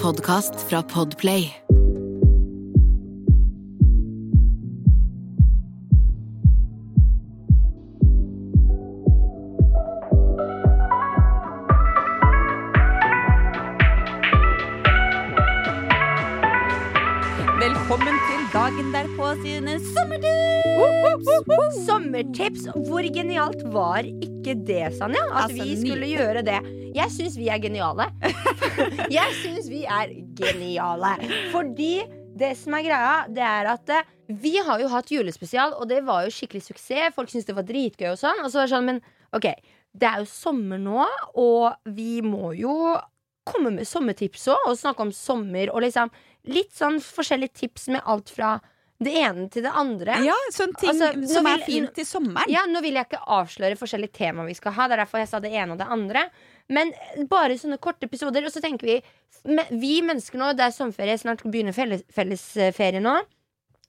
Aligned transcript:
podkast 0.00 0.54
fra 0.68 0.80
Podplay. 0.82 1.42
Velkommen 17.60 18.16
til 18.24 18.46
dagen 18.54 18.92
derpå 18.94 19.34
sine 19.44 19.76
sommertips! 19.92 21.28
Sommertips! 21.84 22.68
Hvor 22.88 23.04
genialt 23.14 23.66
var 23.68 24.08
ikke 24.08 24.56
det, 24.64 24.94
Sanja? 24.96 25.28
At 25.28 25.50
Altså, 25.50 25.64
vi 25.64 25.76
skulle 25.84 26.14
gjøre 26.16 26.46
det. 26.48 26.79
Jeg 26.94 27.12
syns 27.14 27.36
vi 27.38 27.48
er 27.52 27.60
geniale. 27.62 28.08
jeg 29.16 29.36
syns 29.40 29.68
vi 29.70 29.84
er 29.86 30.14
geniale. 30.38 31.12
Fordi 31.52 31.92
det 32.40 32.54
som 32.58 32.74
er 32.78 32.86
greia, 32.86 33.12
det 33.30 33.44
er 33.44 33.68
at 33.74 33.92
eh, 33.94 34.08
vi 34.40 34.56
har 34.62 34.80
jo 34.82 34.88
hatt 34.92 35.10
julespesial, 35.10 35.74
og 35.78 35.88
det 35.90 36.00
var 36.06 36.24
jo 36.26 36.34
skikkelig 36.34 36.64
suksess. 36.68 37.14
Folk 37.16 37.30
syntes 37.32 37.48
det 37.48 37.56
var 37.58 37.66
dritgøy 37.68 38.12
og 38.12 38.18
sånn. 38.20 38.42
Og 38.44 38.50
så 38.50 38.60
var 38.60 38.68
det 38.68 38.74
sånn, 38.74 38.90
men 38.90 39.00
ok, 39.36 39.48
det 40.00 40.10
er 40.10 40.22
jo 40.22 40.28
sommer 40.30 40.80
nå, 40.80 41.06
og 41.40 41.94
vi 41.96 42.20
må 42.22 42.52
jo 42.58 42.74
komme 43.50 43.72
med 43.74 43.88
sommertips 43.88 44.46
òg, 44.52 44.68
og 44.70 44.78
snakke 44.78 45.06
om 45.06 45.14
sommer 45.14 45.72
og 45.72 45.82
liksom 45.82 46.12
litt 46.50 46.70
sånn 46.76 47.00
forskjellige 47.02 47.56
tips 47.64 47.88
med 47.94 48.04
alt 48.08 48.30
fra 48.32 48.58
det 49.00 49.14
ene 49.16 49.46
til 49.52 49.64
det 49.64 49.72
andre. 49.80 50.18
Ja, 50.26 50.36
sånn 50.52 50.74
ting 50.76 50.92
Altså, 50.92 51.10
som 51.16 51.28
som 51.40 51.48
er 51.48 51.62
fint 51.64 51.92
til 51.96 52.06
sommeren. 52.06 52.52
Ja, 52.52 52.66
Nå 52.68 52.82
vil 52.84 52.98
jeg 52.98 53.08
ikke 53.08 53.22
avsløre 53.32 53.78
forskjellige 53.80 54.18
temaer 54.18 54.50
vi 54.50 54.56
skal 54.58 54.76
ha. 54.76 54.88
Det 54.88 54.98
er 54.98 55.02
derfor 55.06 55.22
jeg 55.22 55.30
sa 55.30 55.40
det 55.40 55.52
ene 55.54 55.74
og 55.74 55.80
det 55.80 55.88
andre. 55.88 56.26
Men 56.70 56.92
bare 57.30 57.56
sånne 57.58 57.80
korte 57.82 58.06
episoder. 58.06 58.44
Og 58.46 58.52
så 58.54 58.62
tenker 58.62 58.86
vi 58.86 59.00
Vi 59.80 60.00
mennesker 60.04 60.38
nå, 60.38 60.52
det 60.54 60.66
er 60.66 60.74
sommerferie, 60.74 61.16
snart 61.18 61.42
begynner 61.46 61.72
felles, 61.74 62.02
fellesferie 62.12 63.00
nå. 63.02 63.14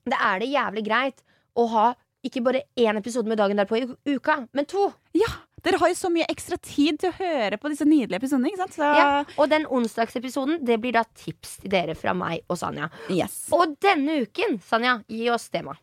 Da 0.08 0.18
er 0.32 0.40
det 0.42 0.48
jævlig 0.54 0.84
greit 0.88 1.22
å 1.60 1.66
ha 1.74 1.88
ikke 2.26 2.44
bare 2.46 2.62
én 2.78 2.98
episode 3.00 3.28
med 3.28 3.38
dagen 3.42 3.58
derpå 3.58 3.78
i 3.80 3.86
uka, 4.16 4.48
men 4.54 4.66
to. 4.70 4.92
Ja, 5.18 5.28
Dere 5.62 5.78
har 5.78 5.92
jo 5.92 5.98
så 5.98 6.10
mye 6.10 6.26
ekstra 6.32 6.58
tid 6.58 6.98
til 7.02 7.12
å 7.12 7.18
høre 7.20 7.58
på 7.62 7.70
disse 7.70 7.86
nydelige 7.86 8.18
episodene. 8.18 8.50
ikke 8.50 8.62
sant? 8.64 8.74
Så, 8.80 8.88
Ja. 8.98 9.24
Og 9.38 9.50
den 9.50 9.68
onsdagsepisoden 9.70 10.64
Det 10.66 10.80
blir 10.82 10.94
da 10.96 11.04
tips 11.14 11.58
til 11.62 11.70
dere 11.70 11.94
fra 11.94 12.14
meg 12.18 12.42
og 12.50 12.58
Sanja. 12.58 12.90
yes. 13.10 13.48
Og 13.54 13.76
denne 13.80 14.22
uken, 14.24 14.58
Sanja, 14.66 15.04
gi 15.08 15.30
oss 15.30 15.50
tema. 15.50 15.76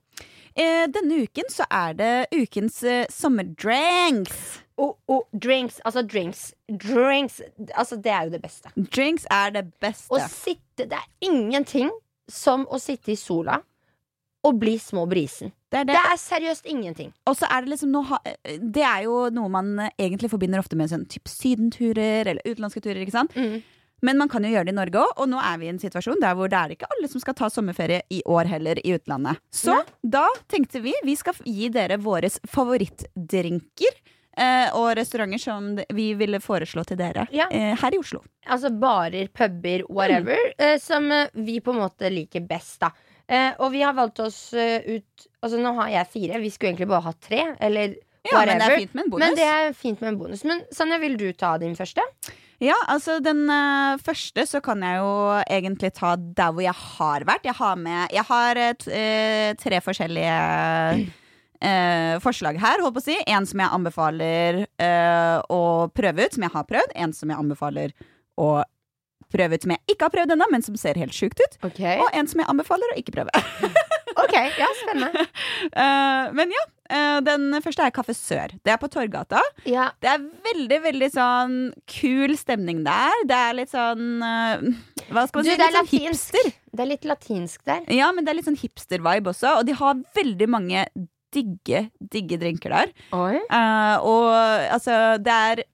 eh, 0.57 0.87
denne 0.89 1.23
uken 1.23 1.45
så 1.51 1.65
er 1.71 1.93
det 1.95 2.27
ukens 2.33 2.83
eh, 2.83 3.07
sommerdrinks. 3.11 4.63
Og, 4.79 4.95
og 5.11 5.27
drinks. 5.35 5.81
Altså 5.85 6.05
drinks. 6.07 6.53
Drinks. 6.71 7.41
Altså, 7.75 7.97
det 7.97 8.13
er 8.15 8.29
jo 8.29 8.37
det 8.37 8.43
beste. 8.43 8.71
Drinks 8.95 9.27
er 9.35 9.57
det 9.57 9.65
beste. 9.83 10.13
Å 10.15 10.29
sitte, 10.31 10.87
det 10.87 10.99
er 11.01 11.09
ingenting 11.27 11.91
som 12.31 12.67
å 12.71 12.79
sitte 12.83 13.13
i 13.15 13.19
sola 13.19 13.59
og 14.47 14.59
bli 14.61 14.77
små 14.79 15.03
brisen. 15.11 15.51
Det 15.69 15.81
er 15.81 15.89
det. 15.89 15.97
Det 15.97 16.13
er 16.13 16.21
seriøst 16.23 16.69
ingenting. 16.71 17.11
Og 17.29 17.35
så 17.37 17.49
er 17.51 17.65
det 17.65 17.75
liksom 17.75 17.91
noe, 17.93 18.21
Det 18.45 18.85
er 18.87 19.03
jo 19.09 19.27
noe 19.35 19.51
man 19.53 19.75
eh, 19.83 19.91
egentlig 19.99 20.31
forbinder 20.33 20.63
ofte 20.63 20.79
med 20.79 20.93
sånn 20.93 21.09
typ 21.11 21.29
sydenturer 21.29 22.31
eller 22.31 22.45
utenlandske 22.47 22.85
turer. 22.85 23.03
ikke 23.03 23.17
sant? 23.19 23.35
Mm. 23.37 23.59
Men 24.07 24.19
man 24.21 24.31
kan 24.31 24.45
jo 24.47 24.53
gjøre 24.53 24.69
det 24.69 24.75
i 24.77 24.79
Norge 24.79 25.01
òg, 25.03 25.17
og 25.19 25.27
nå 25.33 25.41
er 25.43 25.57
vi 25.59 25.67
i 25.67 25.73
en 25.73 25.81
situasjon 25.83 26.21
der 26.23 26.37
hvor 26.39 26.51
det 26.51 26.59
er 26.59 26.75
ikke 26.77 26.89
alle 26.95 27.09
som 27.11 27.23
skal 27.23 27.35
ta 27.39 27.49
sommerferie 27.51 28.05
i 28.15 28.21
år 28.31 28.47
heller 28.47 28.79
i 28.85 28.95
utlandet. 28.95 29.41
Så 29.51 29.75
Nei. 29.75 29.97
da 30.07 30.29
tenkte 30.51 30.83
vi 30.85 30.95
vi 31.03 31.17
skal 31.19 31.35
gi 31.43 31.67
dere 31.75 31.99
våre 32.03 32.31
favorittdrinker. 32.31 33.99
Eh, 34.39 34.69
og 34.79 34.93
restauranter 34.95 35.41
som 35.43 35.73
vi 35.97 36.13
ville 36.15 36.39
foreslå 36.39 36.85
til 36.87 36.99
dere 37.01 37.25
Ja. 37.35 37.49
eh, 37.51 37.75
her 37.75 37.95
i 37.95 37.99
Oslo. 37.99 38.21
Altså 38.47 38.71
barer, 38.71 39.27
puber, 39.35 39.83
whatever, 39.91 40.39
eh, 40.59 40.77
som 40.79 41.09
vi 41.35 41.59
på 41.61 41.75
en 41.75 41.81
måte 41.83 42.11
liker 42.13 42.47
best, 42.47 42.79
da. 42.85 42.93
Eh, 43.29 43.53
og 43.59 43.73
vi 43.73 43.83
har 43.83 43.93
valgt 43.99 44.21
oss 44.25 44.55
ut 44.55 45.27
Altså 45.43 45.59
nå 45.61 45.75
har 45.77 45.91
jeg 45.91 46.09
fire, 46.13 46.39
vi 46.41 46.51
skulle 46.51 46.73
egentlig 46.73 46.89
bare 46.89 47.03
ha 47.05 47.13
tre, 47.13 47.43
eller 47.61 47.97
Ja, 48.29 48.45
men 48.45 48.59
det 48.59 48.67
er 48.67 48.77
fint 48.79 48.95
med 48.95 49.05
en 49.05 49.11
bonus. 49.11 49.25
Men 49.27 49.37
det 49.39 49.45
er 49.47 49.73
fint 49.73 50.01
med 50.01 50.09
en 50.09 50.19
bonus. 50.19 50.45
Men 50.45 50.63
Sanja, 50.75 50.99
vil 50.99 51.17
du 51.17 51.33
ta 51.33 51.57
din 51.59 51.77
første? 51.79 52.03
Ja, 52.61 52.75
altså 52.91 53.21
den 53.23 53.45
uh, 53.47 53.97
første 54.03 54.43
så 54.51 54.61
kan 54.61 54.83
jeg 54.83 54.99
jo 54.99 55.13
egentlig 55.47 55.93
ta 55.95 56.17
der 56.19 56.51
hvor 56.51 56.65
jeg 56.65 56.75
har 56.75 57.25
vært. 57.29 57.47
Jeg 57.47 57.55
har 57.55 57.77
med 57.79 58.11
Jeg 58.13 58.27
har 58.27 58.59
uh, 58.59 59.55
tre 59.63 59.81
forskjellige 59.81 61.07
eh, 61.61 62.17
forslag 62.25 62.59
her, 62.63 62.83
håper 62.85 63.03
jeg 63.03 63.05
å 63.05 63.09
si. 63.09 63.19
En 63.35 63.47
som 63.49 63.63
jeg 63.63 63.75
anbefaler 63.79 64.65
eh, 64.65 65.37
å 65.53 65.63
prøve 65.95 66.27
ut, 66.27 66.35
som 66.37 66.47
jeg 66.47 66.55
har 66.55 66.67
prøvd. 66.69 66.97
En 67.05 67.15
som 67.17 67.33
jeg 67.33 67.39
anbefaler 67.39 67.95
å 68.39 68.51
prøve 69.29 69.59
ut 69.59 69.65
som 69.67 69.75
jeg 69.75 69.95
ikke 69.95 70.09
har 70.09 70.15
prøvd 70.15 70.35
ennå, 70.35 70.49
men 70.53 70.65
som 70.65 70.77
ser 70.81 71.01
helt 71.01 71.17
sjukt 71.17 71.41
ut. 71.43 71.59
Okay. 71.71 71.99
Og 72.01 72.09
en 72.17 72.29
som 72.31 72.41
jeg 72.41 72.49
anbefaler 72.49 72.95
å 72.95 72.99
ikke 73.01 73.17
prøve. 73.19 73.45
Ok, 74.19 74.35
ja, 74.59 74.67
spennende. 74.83 75.27
Eh, 75.79 76.29
men 76.35 76.53
ja, 76.53 76.63
eh, 76.91 77.19
den 77.27 77.51
første 77.63 77.85
er 77.87 77.93
Kaffe 77.95 78.15
Sør. 78.17 78.53
Det 78.65 78.73
er 78.73 78.79
på 78.81 78.89
Torgata. 78.91 79.41
Ja, 79.69 79.89
Det 80.03 80.11
er 80.11 80.23
veldig, 80.47 80.79
veldig 80.85 81.09
sånn 81.13 81.55
kul 81.91 82.35
stemning 82.39 82.81
der. 82.87 83.15
Det 83.29 83.37
er 83.37 83.57
litt 83.59 83.73
sånn 83.73 84.23
eh, 84.25 84.65
Hva 85.11 85.27
skal 85.29 85.43
man 85.43 85.47
du, 85.47 85.51
si? 85.51 85.59
Litt 85.61 85.77
sånn 85.79 85.91
hipster. 85.93 86.51
Det 86.73 86.85
er 86.85 86.91
litt 86.95 87.07
latinsk 87.11 87.63
der. 87.69 87.85
Ja, 87.95 88.11
men 88.15 88.27
det 88.27 88.33
er 88.33 88.41
litt 88.41 88.49
sånn 88.49 88.59
hipster-vibe 88.59 89.33
også. 89.35 89.59
Og 89.61 89.69
de 89.69 89.77
har 89.79 90.03
veldig 90.19 90.51
mange 90.51 90.87
digge, 91.35 91.89
digge 92.01 92.39
drinker 92.41 92.75
der. 92.75 92.95
Eh, 93.47 93.97
og 94.07 94.31
altså, 94.77 95.19
det 95.23 95.41
er 95.53 95.65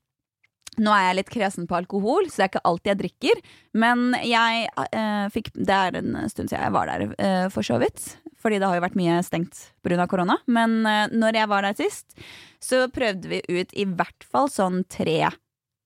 nå 0.81 0.91
er 0.91 1.09
jeg 1.09 1.19
litt 1.21 1.31
kresen 1.31 1.69
på 1.71 1.77
alkohol, 1.79 2.27
så 2.27 2.41
det 2.41 2.45
er 2.45 2.51
ikke 2.53 2.65
alltid 2.71 2.91
jeg 2.91 3.01
drikker. 3.03 3.43
Men 3.79 4.05
jeg 4.27 4.67
eh, 4.91 5.27
fikk 5.35 5.53
Det 5.55 5.77
er 5.77 5.99
en 6.01 6.17
stund 6.31 6.51
siden 6.51 6.65
jeg 6.65 6.75
var 6.75 6.91
der, 6.91 7.07
eh, 7.19 7.47
for 7.55 7.67
så 7.67 7.79
vidt. 7.83 8.17
Fordi 8.43 8.59
det 8.61 8.69
har 8.69 8.77
jo 8.77 8.85
vært 8.85 8.99
mye 8.99 9.21
stengt 9.25 9.69
pga. 9.85 10.09
korona. 10.11 10.39
Men 10.47 10.83
eh, 10.87 11.07
når 11.15 11.41
jeg 11.41 11.53
var 11.53 11.63
der 11.63 11.79
sist, 11.79 12.19
så 12.61 12.89
prøvde 12.93 13.31
vi 13.31 13.43
ut 13.49 13.73
i 13.73 13.87
hvert 13.87 14.27
fall 14.27 14.51
sånn 14.51 14.83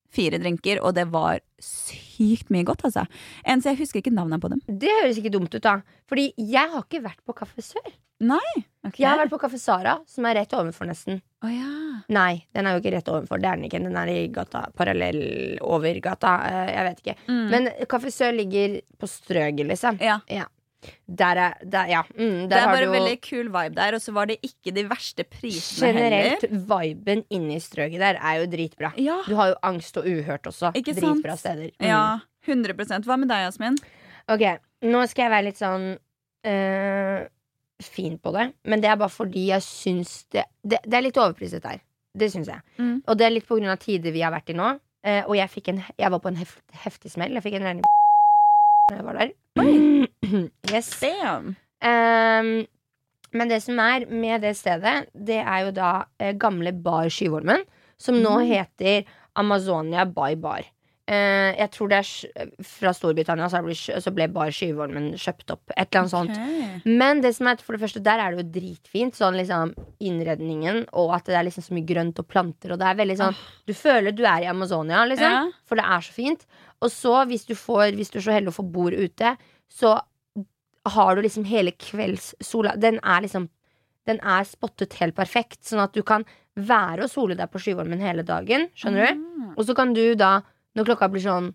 tre-fire 0.08 0.38
drinker, 0.40 0.80
og 0.82 0.94
det 0.94 1.06
var 1.12 1.40
sykt 1.60 2.50
mye 2.50 2.64
godt, 2.64 2.84
altså. 2.84 3.06
En 3.46 3.60
så 3.60 3.70
jeg 3.72 3.78
husker 3.82 4.00
ikke 4.02 4.14
navnet 4.14 4.40
på 4.40 4.48
dem. 4.50 4.60
Det 4.68 4.90
høres 5.02 5.18
ikke 5.18 5.32
dumt 5.32 5.54
ut, 5.54 5.62
da. 5.62 5.80
Fordi 6.08 6.32
jeg 6.38 6.70
har 6.72 6.82
ikke 6.84 7.02
vært 7.04 7.20
på 7.26 7.34
Kaffe 7.36 7.62
Sør. 7.62 7.92
Okay. 8.20 9.02
Jeg 9.04 9.08
har 9.12 9.18
vært 9.20 9.30
på 9.30 9.38
Kaffe 9.38 9.58
Sara, 9.58 9.98
som 10.06 10.24
er 10.26 10.34
rett 10.40 10.50
ovenfor, 10.56 10.88
nesten. 10.88 11.20
Oh, 11.44 11.50
ja. 11.52 12.02
Nei, 12.10 12.44
den 12.54 12.66
er 12.66 12.74
jo 12.74 12.80
ikke 12.82 12.94
rett 12.96 13.08
ovenfor. 13.12 13.38
Det 13.38 13.46
er 13.50 13.56
den 13.60 13.68
ikke. 13.68 13.82
Den 13.84 13.96
er 13.96 14.10
i 14.10 14.26
gata. 14.34 14.64
Parallell 14.74 15.58
over 15.62 16.00
gata. 16.02 16.32
eh, 16.48 16.72
Jeg 16.74 16.84
vet 16.88 17.02
ikke. 17.04 17.16
Mm. 17.28 17.50
Men 17.52 17.68
Kaffe 17.86 18.10
Sør 18.10 18.32
ligger 18.34 18.80
på 18.98 19.06
Strøget, 19.06 19.66
liksom. 19.68 19.98
ja. 20.28 20.46
Der 21.08 21.36
er 21.36 21.54
der, 21.64 21.86
Ja. 21.90 22.02
Mm, 22.14 22.48
der 22.48 22.48
Det 22.48 22.56
er 22.56 22.60
har 22.60 22.74
bare 22.74 22.86
du 22.86 22.92
veldig 22.92 23.20
kul 23.20 23.48
vibe 23.50 23.74
der, 23.74 23.94
og 23.94 24.00
så 24.00 24.12
var 24.12 24.26
det 24.26 24.38
ikke 24.42 24.74
de 24.74 24.84
verste 24.88 25.24
prisene 25.24 25.92
Generelt, 25.92 26.42
heller. 26.42 26.64
viben 26.70 27.24
inni 27.30 27.58
strøket 27.60 27.98
der 27.98 28.14
er 28.22 28.40
jo 28.40 28.46
dritbra. 28.46 28.92
Ja, 28.96 29.16
Du 29.26 29.34
har 29.34 29.48
jo 29.48 29.54
angst 29.62 29.96
og 29.96 30.04
uhørt 30.06 30.46
også. 30.46 30.72
Ikke 30.74 30.94
sant? 30.94 31.24
Steder. 31.38 31.70
Mm. 31.80 31.86
ja, 31.86 32.18
100% 32.46 33.04
Hva 33.04 33.16
med 33.18 33.28
deg, 33.28 33.44
Jasmin? 33.48 33.76
Ok, 34.28 34.44
nå 34.82 35.06
skal 35.08 35.22
jeg 35.24 35.30
være 35.30 35.44
litt 35.48 35.58
sånn 35.58 35.98
øh, 36.46 37.26
fin 37.82 38.18
på 38.18 38.32
det. 38.32 38.52
Men 38.64 38.80
det 38.80 38.90
er 38.90 38.96
bare 38.96 39.10
fordi 39.12 39.48
jeg 39.48 39.62
syns 39.62 40.24
det 40.32 40.44
Det, 40.62 40.78
det 40.84 40.94
er 40.94 41.02
litt 41.02 41.16
overpriset 41.18 41.62
der. 41.62 41.80
Det 42.18 42.30
syns 42.32 42.48
jeg. 42.48 42.60
Mm. 42.78 43.02
Og 43.06 43.18
det 43.18 43.26
er 43.26 43.30
litt 43.34 43.46
på 43.48 43.58
grunn 43.58 43.70
av 43.70 43.78
tider 43.82 44.12
vi 44.14 44.22
har 44.24 44.32
vært 44.34 44.50
i 44.50 44.56
nå. 44.58 44.78
Eh, 45.04 45.22
og 45.26 45.36
jeg, 45.38 45.48
en, 45.68 45.82
jeg 45.98 46.10
var 46.10 46.18
på 46.18 46.28
en 46.32 46.36
heft, 46.40 46.62
heftig 46.84 47.10
smell. 47.12 47.32
Jeg 47.32 47.42
fikk 47.42 47.54
en 47.60 47.68
regning 47.68 47.84
da 48.88 48.96
jeg 48.96 49.04
var 49.06 49.20
der. 49.20 49.34
yes. 50.72 50.90
Ehm, 51.84 52.66
men 53.32 53.48
det 53.52 53.60
som 53.62 53.78
er 53.82 54.06
med 54.08 54.40
det 54.42 54.54
stedet, 54.56 55.08
det 55.14 55.42
er 55.44 55.66
jo 55.66 55.74
da 55.76 55.90
eh, 56.18 56.32
gamle 56.40 56.72
Bar 56.72 57.10
Skyvolmen, 57.12 57.64
som 58.00 58.14
nå 58.22 58.38
Mm. 58.40 58.48
heter 58.48 59.04
Amazonia 59.36 60.04
by 60.06 60.34
Bar. 60.40 60.64
Eh, 61.08 61.54
jeg 61.56 61.70
tror 61.72 61.88
det 61.88 61.98
er 61.98 62.50
fra 62.62 62.90
Storbritannia, 62.92 63.46
så 63.48 63.62
ble, 63.64 63.72
så 63.74 64.10
ble 64.12 64.26
Bar 64.28 64.50
Skyvolmen 64.52 65.12
kjøpt 65.16 65.50
opp. 65.54 65.70
Et 65.76 65.88
eller 65.94 66.02
annet 66.02 66.10
sånt. 66.12 66.84
Men 66.84 67.20
det 67.24 67.34
som 67.36 67.46
er, 67.48 67.56
for 67.64 67.72
det 67.76 67.80
første, 67.80 68.02
der 68.04 68.18
er 68.20 68.34
det 68.34 68.42
jo 68.42 68.60
dritfint. 68.60 69.16
Sånn 69.16 69.36
liksom 69.38 69.72
innredningen, 70.04 70.82
og 70.92 71.14
at 71.16 71.24
det 71.30 71.36
er 71.38 71.44
liksom 71.48 71.64
så 71.64 71.72
mye 71.76 71.86
grønt 71.88 72.18
og 72.20 72.28
planter. 72.28 72.72
Og 72.74 72.78
det 72.78 72.86
er 72.90 72.94
veldig 73.00 73.16
sånn 73.16 73.34
Du 73.66 73.72
føler 73.72 74.12
du 74.12 74.22
er 74.24 74.42
i 74.44 74.50
Amazonia, 74.52 75.04
liksom. 75.08 75.32
Ja. 75.32 75.46
For 75.64 75.76
det 75.80 75.84
er 75.88 76.00
så 76.04 76.12
fint. 76.12 76.44
Og 76.82 76.90
så, 76.92 77.14
hvis 77.26 77.46
du, 77.48 77.54
får, 77.54 77.94
hvis 77.96 78.10
du 78.12 78.18
er 78.18 78.26
så 78.28 78.32
heldig 78.36 78.52
å 78.52 78.58
få 78.60 78.66
bord 78.70 78.92
ute, 78.92 79.36
så 79.68 79.98
har 80.94 81.16
du 81.16 81.22
liksom 81.22 81.44
hele 81.48 81.72
kveldssola. 81.72 82.76
Den 82.80 83.00
er 83.02 83.22
liksom 83.26 83.48
Den 84.08 84.20
er 84.24 84.44
spottet 84.48 84.94
helt 85.02 85.12
perfekt, 85.14 85.58
sånn 85.68 85.82
at 85.84 85.92
du 85.92 86.00
kan 86.02 86.22
være 86.56 87.04
og 87.04 87.10
sole 87.12 87.34
deg 87.36 87.50
på 87.52 87.60
Skyvolmen 87.60 88.00
hele 88.00 88.22
dagen. 88.24 88.70
Skjønner 88.74 89.10
du? 89.12 89.18
Ah. 89.44 89.50
Og 89.58 89.66
så 89.68 89.74
kan 89.76 89.92
du 89.92 90.14
da, 90.16 90.30
når 90.74 90.86
klokka 90.88 91.10
blir 91.12 91.20
sånn 91.20 91.50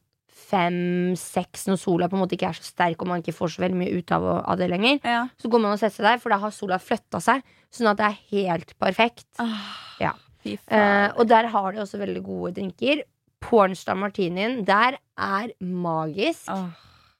fem-seks, 0.54 1.66
når 1.70 1.80
sola 1.82 2.08
på 2.10 2.18
en 2.18 2.22
måte 2.24 2.38
ikke 2.38 2.52
er 2.52 2.58
så 2.60 2.68
sterk 2.68 3.02
og 3.02 3.10
man 3.10 3.24
ikke 3.24 3.34
får 3.36 3.56
så 3.56 3.64
veldig 3.64 3.80
mye 3.80 3.98
ut 3.98 4.14
av, 4.16 4.28
av 4.54 4.60
det 4.62 4.70
lenger, 4.70 5.00
Ja. 5.04 5.24
så 5.42 5.50
går 5.50 5.62
man 5.66 5.72
og 5.74 5.80
setter 5.82 5.96
seg 5.98 6.06
der, 6.12 6.22
for 6.22 6.30
da 6.30 6.38
har 6.44 6.52
sola 6.52 6.78
flytta 6.78 7.22
seg, 7.22 7.42
sånn 7.74 7.90
at 7.92 7.98
det 7.98 8.06
er 8.12 8.22
helt 8.32 8.76
perfekt. 8.80 9.26
Ah, 9.40 9.74
Ja. 10.00 10.14
Eh, 10.46 11.10
og 11.18 11.26
der 11.28 11.48
har 11.48 11.72
de 11.72 11.80
også 11.80 11.98
veldig 12.02 12.22
gode 12.24 12.54
drinker. 12.58 13.04
Pornstar 13.40 13.96
Martinien 13.96 14.66
der 14.66 14.98
er 15.18 15.54
magisk. 15.62 16.50
Åh. 16.52 16.70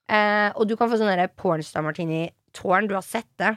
Eh, 0.10 0.50
og 0.56 0.68
du 0.68 0.76
kan 0.80 0.92
få 0.92 1.00
sånn 1.00 1.28
pornstar 1.40 1.86
martini-tårn. 1.86 2.88
Du 2.88 2.96
har 2.98 3.06
sett 3.06 3.30
det? 3.38 3.56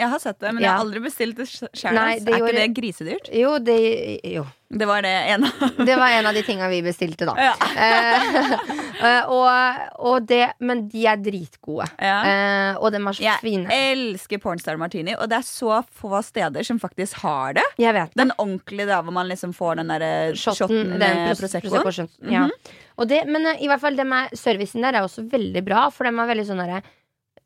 Jeg 0.00 0.08
har 0.08 0.18
sett 0.22 0.38
det, 0.40 0.50
men 0.56 0.64
jeg 0.64 0.72
har 0.72 0.80
aldri 0.80 1.02
bestilt 1.04 1.36
det 1.36 1.44
sjøl. 1.52 1.92
Er 2.00 2.16
ikke 2.16 2.38
gjorde- 2.40 2.56
det 2.56 2.68
grisedyrt? 2.74 3.28
Jo, 3.36 3.58
det, 3.60 3.76
jo. 4.24 4.46
Det 4.72 4.86
var 4.88 5.02
det 5.04 5.12
ene. 5.34 5.50
det 5.86 5.96
var 6.00 6.14
en 6.16 6.26
av 6.26 6.32
de 6.34 6.42
tinga 6.42 6.68
vi 6.72 6.80
bestilte, 6.82 7.26
da. 7.28 7.34
Ja. 7.36 7.52
Eh, 7.76 8.54
eh, 9.04 9.28
og, 9.28 9.82
og 10.00 10.26
det, 10.26 10.54
men 10.64 10.86
de 10.88 11.04
er 11.12 11.20
dritgode. 11.20 11.90
Ja. 12.00 12.16
Eh, 12.24 12.80
og 12.80 12.88
de 12.94 13.02
er 13.02 13.18
så 13.18 13.26
Jeg 13.26 13.44
fine. 13.44 13.68
elsker 13.92 14.40
pornstar 14.40 14.80
martini, 14.80 15.12
og 15.12 15.28
det 15.28 15.42
er 15.42 15.46
så 15.46 15.82
få 15.84 16.22
steder 16.24 16.64
som 16.64 16.80
faktisk 16.80 17.20
har 17.26 17.60
det. 17.60 17.66
Jeg 17.84 17.92
vet 17.92 18.14
det. 18.14 18.22
Den 18.24 18.32
ordentlige 18.38 18.88
da, 18.88 19.02
hvor 19.04 19.12
man 19.12 19.28
liksom 19.28 19.52
får 19.52 19.82
den 19.82 19.92
der 19.92 20.06
Shotten, 20.32 20.56
shotten 20.56 20.96
den 20.96 20.98
med 21.04 21.36
pros- 21.36 21.60
Prosecco. 21.60 22.08
Mm 22.24 22.32
-hmm. 22.32 22.32
ja. 22.32 22.48
Det, 23.08 23.22
men 23.28 23.46
eh, 23.48 23.62
i 23.64 23.70
hvert 23.70 23.82
fall 23.82 23.96
de 23.98 24.04
er, 24.04 24.34
servicen 24.38 24.84
der 24.84 24.98
er 24.98 25.06
også 25.06 25.24
veldig 25.30 25.62
bra, 25.66 25.86
for 25.94 26.08
de 26.08 26.12
er 26.12 26.32
veldig 26.32 26.48
sånn 26.50 26.60
derre 26.62 26.82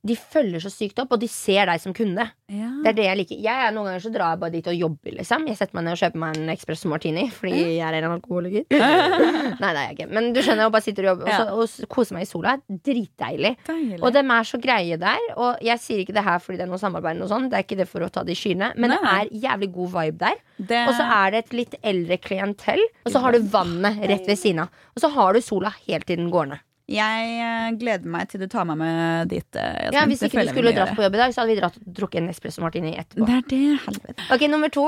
De 0.07 0.17
følger 0.17 0.63
så 0.63 0.71
sykt 0.71 1.01
opp, 1.03 1.15
og 1.17 1.21
de 1.23 1.29
ser 1.31 1.67
deg 1.71 1.81
som 1.83 1.95
kunde. 1.97 2.25
Ja. 2.53 2.69
Det 2.85 2.93
er 2.93 2.97
det 3.01 3.07
jeg 3.09 3.19
liker. 3.21 3.39
Jeg 3.43 3.67
er 3.67 3.73
Noen 3.75 3.89
ganger 3.91 4.03
så 4.05 4.11
drar 4.15 4.35
jeg 4.37 4.41
bare 4.45 4.55
dit 4.55 4.69
og 4.71 4.77
jobber, 4.79 5.17
liksom. 5.19 5.47
Jeg 5.51 5.59
setter 5.59 5.75
meg 5.79 5.87
ned 5.89 5.97
og 5.97 6.03
kjøper 6.05 6.23
meg 6.23 6.37
en 6.39 6.53
espresso 6.55 6.91
martini 6.93 7.25
fordi 7.35 7.57
jeg 7.77 7.83
er 7.83 7.97
en 7.99 8.13
alkoholiker. 8.15 8.67
Nei, 9.63 9.71
det 9.73 9.81
er 9.81 9.81
jeg 9.83 9.97
ikke. 9.97 10.09
Men 10.15 10.29
du 10.37 10.41
skjønner, 10.43 10.63
jeg 10.69 10.75
bare 10.77 10.87
sitter 10.87 11.09
og 11.09 11.11
jobber 11.11 11.33
og, 11.33 11.65
så, 11.67 11.83
og 11.87 11.91
koser 11.97 12.17
meg 12.19 12.27
i 12.27 12.31
sola. 12.31 12.55
Dritdeilig. 12.87 13.53
Deilig. 13.67 13.99
Og 14.01 14.15
dem 14.15 14.31
er 14.37 14.49
så 14.53 14.61
greie 14.63 14.99
der. 15.03 15.27
Og 15.37 15.65
jeg 15.67 15.83
sier 15.83 16.05
ikke 16.05 16.17
det 16.17 16.27
her 16.27 16.39
fordi 16.45 16.61
det 16.61 16.67
er 16.69 16.71
noe 16.71 16.83
samarbeid, 16.83 17.25
og 17.27 17.33
sånn. 17.33 17.51
det 17.51 17.59
er 17.59 17.67
ikke 17.67 17.81
det 17.83 17.89
for 17.91 18.07
å 18.07 18.11
ta 18.13 18.23
det 18.27 18.37
i 18.37 18.39
skyene, 18.39 18.73
men 18.77 18.95
Nei. 18.95 19.01
det 19.03 19.15
er 19.17 19.33
jævlig 19.49 19.71
god 19.75 19.93
vibe 19.97 20.23
der. 20.23 20.39
det, 20.71 20.83
Og 20.87 20.95
så 20.99 21.09
er 21.19 21.35
det 21.35 21.43
et 21.45 21.59
litt 21.61 21.77
eldre 21.83 22.21
klientell, 22.23 22.83
og 23.05 23.13
så 23.15 23.23
har 23.25 23.35
du 23.37 23.51
vannet 23.53 24.01
rett 24.07 24.29
ved 24.29 24.39
siden 24.41 24.65
av. 24.67 24.87
Og 24.95 25.03
så 25.03 25.11
har 25.17 25.35
du 25.37 25.43
sola 25.45 25.75
helt 25.89 26.07
til 26.09 26.23
den 26.23 26.31
går 26.33 26.53
ned. 26.55 26.63
Jeg 26.89 27.31
eh, 27.43 27.71
gleder 27.81 28.07
meg 28.07 28.29
til 28.31 28.41
du 28.45 28.47
tar 28.53 28.65
meg 28.69 28.79
med 28.79 29.29
dit. 29.33 29.57
eh, 29.59 29.89
Ja, 29.93 30.05
Hvis 30.07 30.23
ikke 30.23 30.45
du 30.45 30.53
skulle 30.53 30.73
dratt 30.77 30.95
på 30.95 31.03
jobb 31.03 31.17
i 31.19 31.23
dag, 31.25 31.33
så 31.35 31.43
hadde 31.43 31.55
vi 31.55 31.59
dratt 31.59 31.79
og 31.81 31.89
drukket 31.99 32.21
en 32.23 32.29
espresso 32.31 32.63
martini 32.63 32.93
etterpå. 32.95 33.27
Det 33.27 33.35
er 33.41 33.49
det, 33.51 33.63
helvete. 33.89 34.27
Ok, 34.37 34.45
nummer 34.53 34.71
to. 34.71 34.85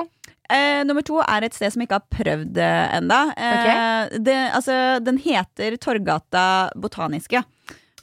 Eh, 0.48 0.84
nummer 0.86 1.02
to 1.04 1.18
er 1.20 1.44
et 1.44 1.54
sted 1.58 1.74
som 1.74 1.82
jeg 1.82 1.88
ikke 1.90 1.98
har 1.98 2.06
prøvd 2.14 2.52
det 2.56 2.70
enda. 3.00 3.18
Eh, 3.36 4.18
det, 4.24 4.36
altså, 4.56 4.76
den 5.04 5.18
heter 5.20 5.76
Torgata 5.76 6.46
Botaniske. 6.78 7.42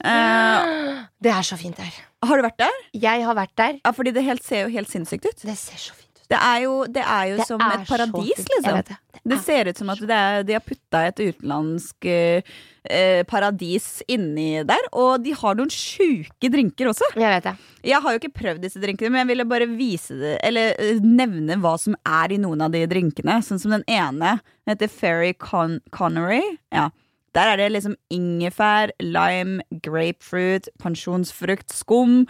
Eh, 0.04 0.74
Det 1.24 1.32
er 1.32 1.42
så 1.48 1.56
fint 1.58 1.76
der. 1.80 1.94
har 2.22 2.36
du 2.36 2.42
vært 2.44 2.58
der? 2.60 2.74
Jeg 2.92 3.24
har 3.24 3.34
vært 3.34 3.54
der. 3.56 3.78
Ja, 3.84 3.90
fordi 3.96 4.12
det 4.12 4.22
helt, 4.28 4.44
ser 4.44 4.66
jo 4.66 4.74
helt 4.76 4.90
sinnssykt 4.92 5.24
ut. 5.26 5.40
Det 5.42 5.56
ser 5.56 5.80
så 5.80 5.94
fint. 5.96 6.05
Det 6.28 6.38
er 6.42 6.62
jo, 6.64 6.72
det 6.90 7.02
er 7.06 7.24
jo 7.30 7.36
Det 7.38 7.46
som 7.46 7.60
er 7.62 7.74
et 7.80 7.86
paradis, 7.88 8.40
liksom. 8.50 8.74
det. 8.80 8.84
Det 8.88 9.20
Det 9.26 9.32
er- 9.36 9.42
ser 9.42 9.68
ut 9.68 9.76
som 9.78 9.90
at 9.90 9.98
det 9.98 10.10
er, 10.10 10.42
de 10.42 10.52
har 10.52 10.60
putta 10.60 11.00
et 11.06 11.16
utenlandsk 11.16 12.04
eh, 12.06 12.42
eh, 12.90 13.22
paradis 13.24 14.02
inni 14.08 14.62
der. 14.66 14.78
Og 14.92 15.22
de 15.22 15.32
har 15.32 15.54
noen 15.54 15.70
sjuke 15.70 16.50
drinker 16.50 16.86
også. 16.92 17.08
Jeg 17.14 17.30
vet 17.30 17.44
det. 17.44 17.56
Jeg 17.84 18.02
har 18.02 18.12
jo 18.12 18.18
ikke 18.18 18.34
prøvd 18.34 18.60
disse 18.62 18.78
drinkene, 18.82 19.10
men 19.10 19.22
jeg 19.22 19.30
ville 19.36 19.44
bare 19.48 19.66
vise 19.66 20.14
det 20.18 20.38
Eller 20.42 20.74
eh, 20.78 20.98
nevne 21.02 21.58
hva 21.62 21.76
som 21.78 21.94
er 22.04 22.32
i 22.32 22.38
noen 22.38 22.62
av 22.62 22.70
de 22.72 22.84
drinkene. 22.86 23.38
Sånn 23.42 23.58
som 23.62 23.70
den 23.70 23.84
ene 23.88 24.40
den 24.66 24.76
heter 24.76 24.88
Ferry 24.90 25.32
Con 25.32 25.80
Connery. 25.90 26.42
Ja. 26.72 26.90
Der 27.36 27.50
er 27.52 27.56
det 27.58 27.72
liksom 27.74 27.96
ingefær, 28.10 28.90
lime, 28.98 29.60
grapefruit, 29.82 30.68
pensjonsfrukt, 30.80 31.68
skum 31.70 32.26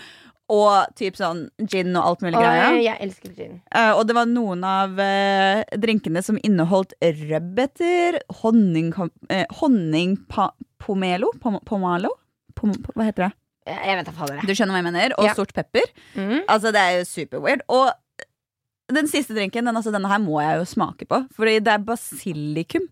og 0.52 0.92
typ 0.98 1.16
sånn 1.18 1.46
gin 1.58 1.96
og 1.98 2.04
alt 2.10 2.22
mulig 2.22 2.38
greier. 2.38 2.76
Jeg 2.84 3.00
elsker 3.02 3.32
gin. 3.34 3.56
Eh, 3.74 3.92
og 3.96 4.04
det 4.06 4.14
var 4.18 4.28
noen 4.30 4.62
av 4.66 5.00
eh, 5.02 5.64
drinkene 5.82 6.22
som 6.22 6.38
inneholdt 6.46 6.94
rødbeter, 7.02 8.20
honning, 8.42 8.92
uh, 8.94 10.50
pomelo, 10.82 11.32
pom, 11.42 11.58
Pomalo? 11.66 12.12
Pom, 12.56 12.72
hva 12.94 13.08
heter 13.08 13.26
det? 13.26 13.32
Jeg 13.66 13.98
vet 13.98 14.10
jeg. 14.14 14.46
Du 14.46 14.54
skjønner 14.54 14.76
hva 14.76 14.80
jeg 14.80 14.86
mener? 14.86 15.14
Og 15.18 15.26
Ja. 15.26 15.34
sort 15.34 15.52
pepper. 15.52 15.88
Mm. 16.14 16.44
Altså, 16.46 16.70
det 16.70 16.80
er 16.80 16.98
jo 17.00 17.04
super 17.04 17.42
weird. 17.42 17.64
Og 17.68 17.90
den 18.94 19.08
siste 19.10 19.34
drinken, 19.34 19.66
den, 19.66 19.74
altså, 19.74 19.90
denne 19.90 20.08
her 20.08 20.22
må 20.22 20.38
jeg 20.40 20.60
jo 20.60 20.68
smake 20.70 21.08
på. 21.10 21.24
Fordi 21.34 21.58
det 21.58 21.72
er 21.74 21.82
basilikum. 21.82 22.86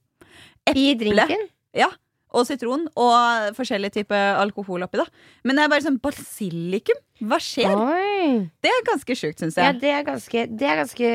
I 0.75 0.95
drinken? 0.99 1.47
Ja. 1.77 1.93
Og 2.35 2.47
sitron. 2.49 2.89
Og 2.99 3.55
forskjellig 3.57 3.93
type 3.95 4.19
alkohol 4.43 4.83
oppi, 4.89 4.99
da. 4.99 5.07
Men 5.47 5.57
det 5.57 5.65
er 5.65 5.73
bare 5.73 5.85
sånn 5.87 6.01
basilikum. 6.03 6.99
Hva 7.25 7.39
skjer? 7.39 7.71
Oi. 7.79 8.51
Det 8.65 8.71
er 8.75 8.87
ganske 8.91 9.15
sjukt, 9.17 9.39
syns 9.39 9.57
Ja, 9.61 9.69
jeg. 9.71 9.81
det 9.85 9.91
er, 9.95 10.03
ganske, 10.09 10.47
det 10.51 10.67
er 10.67 10.81
ganske 10.83 11.11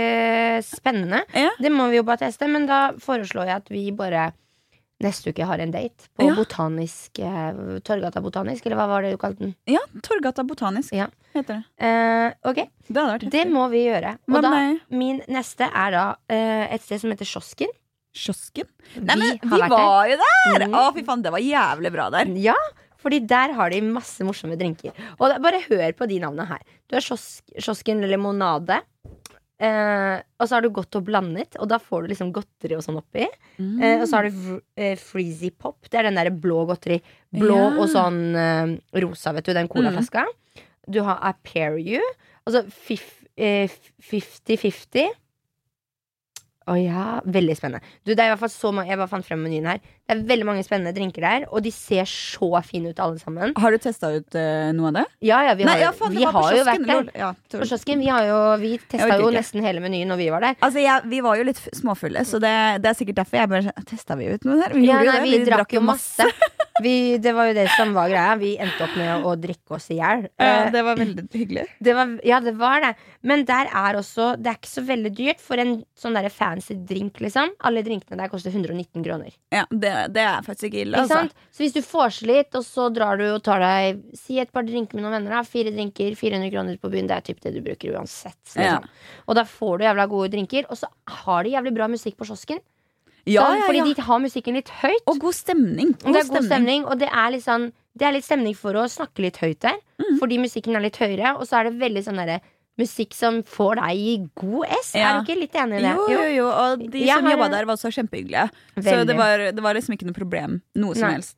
spennende. 0.63 1.23
Ja. 1.35 1.49
Det 1.59 1.71
må 1.75 1.89
vi 1.91 1.99
jo 1.99 2.05
bare 2.07 2.23
teste, 2.23 2.47
men 2.49 2.65
da 2.69 2.91
foreslår 3.03 3.49
jeg 3.51 3.55
at 3.63 3.69
vi 3.73 3.89
bare 3.91 4.29
neste 5.03 5.31
uke 5.31 5.45
har 5.47 5.61
en 5.63 5.71
date 5.71 6.09
på 6.19 6.25
Ja. 6.27 6.33
botanisk 6.35 7.19
eh, 7.23 7.79
Torgata 7.87 8.19
botanisk, 8.23 8.65
eller 8.65 8.75
hva 8.81 8.87
var 8.91 9.01
det 9.05 9.13
du 9.13 9.17
kalte 9.21 9.39
den? 9.45 9.53
Ja, 9.67 9.79
Torgata 10.03 10.43
Botanisk 10.43 10.91
Ja. 10.95 11.07
heter 11.33 11.61
det. 11.61 11.63
Eh, 11.79 12.33
ok, 12.49 12.65
Det 12.89 13.29
det 13.31 13.45
må 13.47 13.69
vi 13.71 13.85
gjøre. 13.85 14.17
Og 14.27 14.41
da, 14.43 14.77
min 14.91 15.21
neste 15.29 15.69
er 15.71 15.91
da 15.95 16.15
eh, 16.27 16.73
et 16.73 16.81
sted 16.83 16.99
som 16.99 17.11
heter 17.11 17.25
Kiosken. 17.25 17.71
Kiosken. 18.15 18.67
Nei, 19.01 19.15
men 19.15 19.39
Vi 19.41 19.49
vi, 19.55 19.61
var 19.69 20.09
jo 20.09 20.17
der! 20.19 20.67
Mm. 20.67 20.75
Å, 20.75 20.85
fy 20.95 21.03
faen, 21.07 21.21
det 21.25 21.31
var 21.35 21.43
jævlig 21.43 21.91
bra 21.93 22.09
der. 22.13 22.31
Ja, 22.41 22.55
fordi 22.99 23.21
der 23.29 23.53
har 23.55 23.69
de 23.71 23.81
masse 23.85 24.25
morsomme 24.27 24.57
drinker. 24.59 24.91
Og 25.19 25.35
bare 25.43 25.61
hør 25.69 25.91
på 25.95 26.07
de 26.09 26.17
navnene 26.23 26.47
her. 26.49 26.63
Du 26.89 26.97
har 26.97 27.05
kiosk, 27.05 27.43
kiosken 27.55 28.01
limonade. 28.09 28.81
Eh, 29.59 30.17
og 30.39 30.47
så 30.47 30.55
har 30.55 30.63
du 30.63 30.69
godt 30.71 30.95
og 30.95 31.03
blandet, 31.09 31.57
og 31.59 31.67
da 31.67 31.75
får 31.83 32.05
du 32.05 32.11
liksom 32.13 32.29
godteri 32.35 32.77
og 32.77 32.83
sånn 32.85 32.99
oppi. 33.01 33.25
Mm. 33.59 33.73
Eh, 33.83 33.95
og 33.99 34.05
så 34.07 34.19
har 34.21 34.29
du 34.29 34.59
eh, 34.79 34.93
Freezy 34.99 35.49
Pop. 35.51 35.83
Det 35.91 35.99
er 35.99 36.07
den 36.07 36.15
der 36.19 36.29
blå 36.31 36.61
godteri. 36.69 37.01
Blå 37.35 37.57
Ja. 37.57 37.69
og 37.75 37.89
sånn 37.91 38.21
eh, 38.39 38.75
rosa, 39.03 39.33
vet 39.35 39.49
du. 39.49 39.53
Den 39.57 39.67
colaflaska. 39.71 40.23
Du 40.89 41.01
har 41.05 41.19
I 41.27 41.33
Pair 41.43 41.75
You. 41.77 41.99
Altså 42.47 42.63
eh, 43.35 43.67
50-50. 44.11 45.09
Å 46.69 46.75
ja, 46.77 47.05
veldig 47.25 47.55
spennende. 47.57 47.81
Du, 48.05 48.11
det 48.13 48.21
er 48.21 48.29
i 48.29 48.33
hvert 48.33 48.43
fall 48.43 48.51
så 48.53 48.71
mange, 48.75 48.91
Jeg 48.91 48.99
bare 48.99 49.09
fant 49.09 49.25
frem 49.25 49.41
menyen 49.41 49.67
her. 49.71 49.79
Det 49.81 50.15
er 50.15 50.21
veldig 50.29 50.45
mange 50.47 50.63
spennende 50.65 50.93
drinker 50.93 51.25
der, 51.25 51.45
og 51.49 51.63
de 51.65 51.71
ser 51.73 52.05
så 52.09 52.49
fine 52.65 52.93
ut, 52.93 53.01
alle 53.01 53.21
sammen. 53.21 53.53
Har 53.57 53.73
du 53.73 53.81
testa 53.81 54.11
ut 54.13 54.37
uh, 54.37 54.69
noe 54.77 54.91
av 54.91 54.99
det? 54.99 55.05
Ja, 55.25 55.41
ja, 55.45 55.55
vi 55.57 55.65
har, 55.65 55.71
Nei, 55.73 55.83
ja, 55.83 55.91
faen, 55.95 56.15
vi 56.17 56.25
har 56.25 56.49
jo 56.55 56.63
vært 56.67 56.87
der. 56.89 57.11
Ja, 57.17 57.31
På 57.53 57.65
kiosken. 57.65 58.01
Vi, 58.01 58.09
har 58.09 58.25
jo, 58.29 58.39
vi 58.61 58.73
testa 58.89 59.19
jo 59.21 59.29
nesten 59.33 59.65
hele 59.65 59.83
menyen 59.83 60.09
når 60.13 60.21
vi 60.21 60.29
var 60.33 60.45
der. 60.45 60.57
Altså, 60.65 60.81
jeg, 60.83 61.09
Vi 61.09 61.21
var 61.25 61.41
jo 61.41 61.49
litt 61.49 61.61
småfulle, 61.81 62.25
så 62.25 62.41
det, 62.41 62.55
det 62.85 62.93
er 62.93 62.97
sikkert 62.97 63.23
derfor 63.23 63.41
jeg 63.41 63.51
bare 63.51 63.75
Testa 63.89 64.17
vi 64.19 64.29
ut 64.33 64.45
noe 64.47 64.59
der? 64.61 64.75
Vi 64.77 64.87
Ja, 64.89 65.01
nei, 65.05 65.19
det. 65.19 65.21
vi, 65.25 65.45
drakk 65.49 65.77
jo 65.77 65.85
masse. 65.85 66.25
Vi, 66.83 66.95
det 67.21 67.33
var 67.37 67.49
jo 67.49 67.57
det 67.57 67.67
som 67.75 67.93
var 67.95 68.09
greia. 68.11 68.35
Vi 68.39 68.55
endte 68.61 68.85
opp 68.87 68.95
med 68.99 69.11
å, 69.13 69.33
å 69.33 69.35
drikke 69.39 69.77
oss 69.77 69.89
i 69.93 69.99
hjel. 69.99 70.27
Ja, 70.39 70.47
Eh, 70.49 70.71
det 70.73 70.81
var 70.83 70.97
veldig 70.97 71.27
hyggelig. 71.33 71.65
Det 71.79 71.93
var, 71.95 72.11
ja, 72.25 72.39
det 72.43 72.55
var 72.57 72.81
det. 72.83 72.93
Men 73.27 73.43
der 73.47 73.69
er 73.75 73.97
også 73.99 74.31
Det 74.39 74.49
er 74.49 74.57
ikke 74.57 74.71
så 74.71 74.83
veldig 74.87 75.11
dyrt 75.15 75.43
for 75.43 75.61
en 75.61 75.75
sånn 75.99 76.15
der 76.17 76.29
fancy 76.33 76.75
drink, 76.89 77.19
liksom. 77.23 77.53
Alle 77.67 77.83
drinkene 77.85 78.19
der 78.19 78.31
koster 78.31 78.53
119 78.53 79.03
kroner. 79.05 79.35
Ja, 79.53 79.65
det, 79.69 79.93
det 80.15 80.23
er 80.25 80.45
faktisk 80.45 80.69
ikke 80.71 80.83
ille, 80.85 81.03
altså. 81.03 81.25
Så 81.53 81.63
hvis 81.65 81.75
du 81.75 81.81
får 81.85 82.15
slitt, 82.21 82.29
litt, 82.29 82.55
og 82.57 82.65
så 82.65 82.89
drar 82.93 83.19
du 83.19 83.25
og 83.29 83.43
tar 83.45 83.61
deg 83.63 84.01
Si 84.17 84.39
et 84.41 84.51
par 84.53 84.65
drinker 84.67 84.97
med 84.97 85.05
noen 85.05 85.17
venner, 85.19 85.37
da. 85.39 85.43
Fire 85.47 85.73
drinker, 85.75 86.15
400 86.19 86.51
kroner 86.53 86.81
på 86.81 86.91
byen. 86.93 87.09
Det 87.09 87.17
er 87.17 87.27
typ 87.29 87.41
det 87.45 87.53
du 87.55 87.61
bruker 87.65 87.95
uansett. 87.97 88.39
Ja. 88.55 88.77
Liksom. 88.79 88.89
Og 89.27 89.39
da 89.39 89.45
får 89.49 89.79
du 89.79 89.87
jævla 89.87 90.09
gode 90.11 90.33
drinker. 90.35 90.67
Og 90.69 90.79
så 90.79 90.89
har 91.23 91.45
de 91.45 91.55
jævlig 91.55 91.75
bra 91.77 91.89
musikk 91.91 92.19
på 92.19 92.27
kiosken. 92.29 92.61
Ja, 93.25 93.43
sånn, 93.45 93.59
ja, 93.59 93.65
Fordi 93.67 93.93
de 93.95 94.01
har 94.01 94.19
musikken 94.19 94.53
litt 94.55 94.69
høyt. 94.81 95.03
Og 95.07 95.19
god 95.19 95.33
stemning. 95.33 95.95
Og 96.05 96.13
det 96.13 96.21
er 96.23 96.29
god 96.33 96.45
stemning, 96.47 96.85
og 96.85 96.99
det 96.99 97.09
er 97.11 97.31
litt 97.31 97.43
sånn 97.43 97.71
Det 97.99 98.05
er 98.07 98.13
litt 98.13 98.23
stemning 98.23 98.55
for 98.55 98.71
å 98.79 98.85
snakke 98.87 99.19
litt 99.25 99.37
høyt 99.41 99.59
der. 99.59 99.75
Mm. 99.99 100.19
Fordi 100.21 100.37
musikken 100.39 100.75
er 100.75 100.79
litt 100.85 100.95
høyere, 101.01 101.35
og 101.37 101.43
så 101.49 101.59
er 101.59 101.63
det 101.69 101.79
veldig 101.81 102.03
sånn 102.05 102.15
derre 102.21 102.39
musikk 102.79 103.11
som 103.13 103.41
får 103.43 103.75
deg 103.75 103.97
i 103.97 104.13
god 104.39 104.67
S. 104.79 104.93
Ja. 104.95 105.09
Er 105.09 105.19
du 105.19 105.27
ikke 105.27 105.39
litt 105.41 105.53
enig 105.59 105.81
i 105.81 105.83
det? 105.83 105.95
Jo, 105.97 106.05
jo, 106.13 106.29
jo. 106.37 106.47
Og 106.47 106.85
de 106.91 106.99
Jeg 107.03 107.17
som 107.17 107.25
har- 107.25 107.35
jobba 107.35 107.49
der, 107.51 107.65
var 107.65 107.75
også 107.75 107.91
kjempehyggelige. 107.91 108.49
Så 108.79 109.05
det 109.05 109.17
var, 109.17 109.37
det 109.51 109.59
var 109.61 109.73
liksom 109.73 109.97
ikke 109.97 110.05
noe 110.07 110.13
problem. 110.15 110.61
Noe 110.75 110.95
som 110.95 111.09
Nei. 111.09 111.13
helst. 111.19 111.35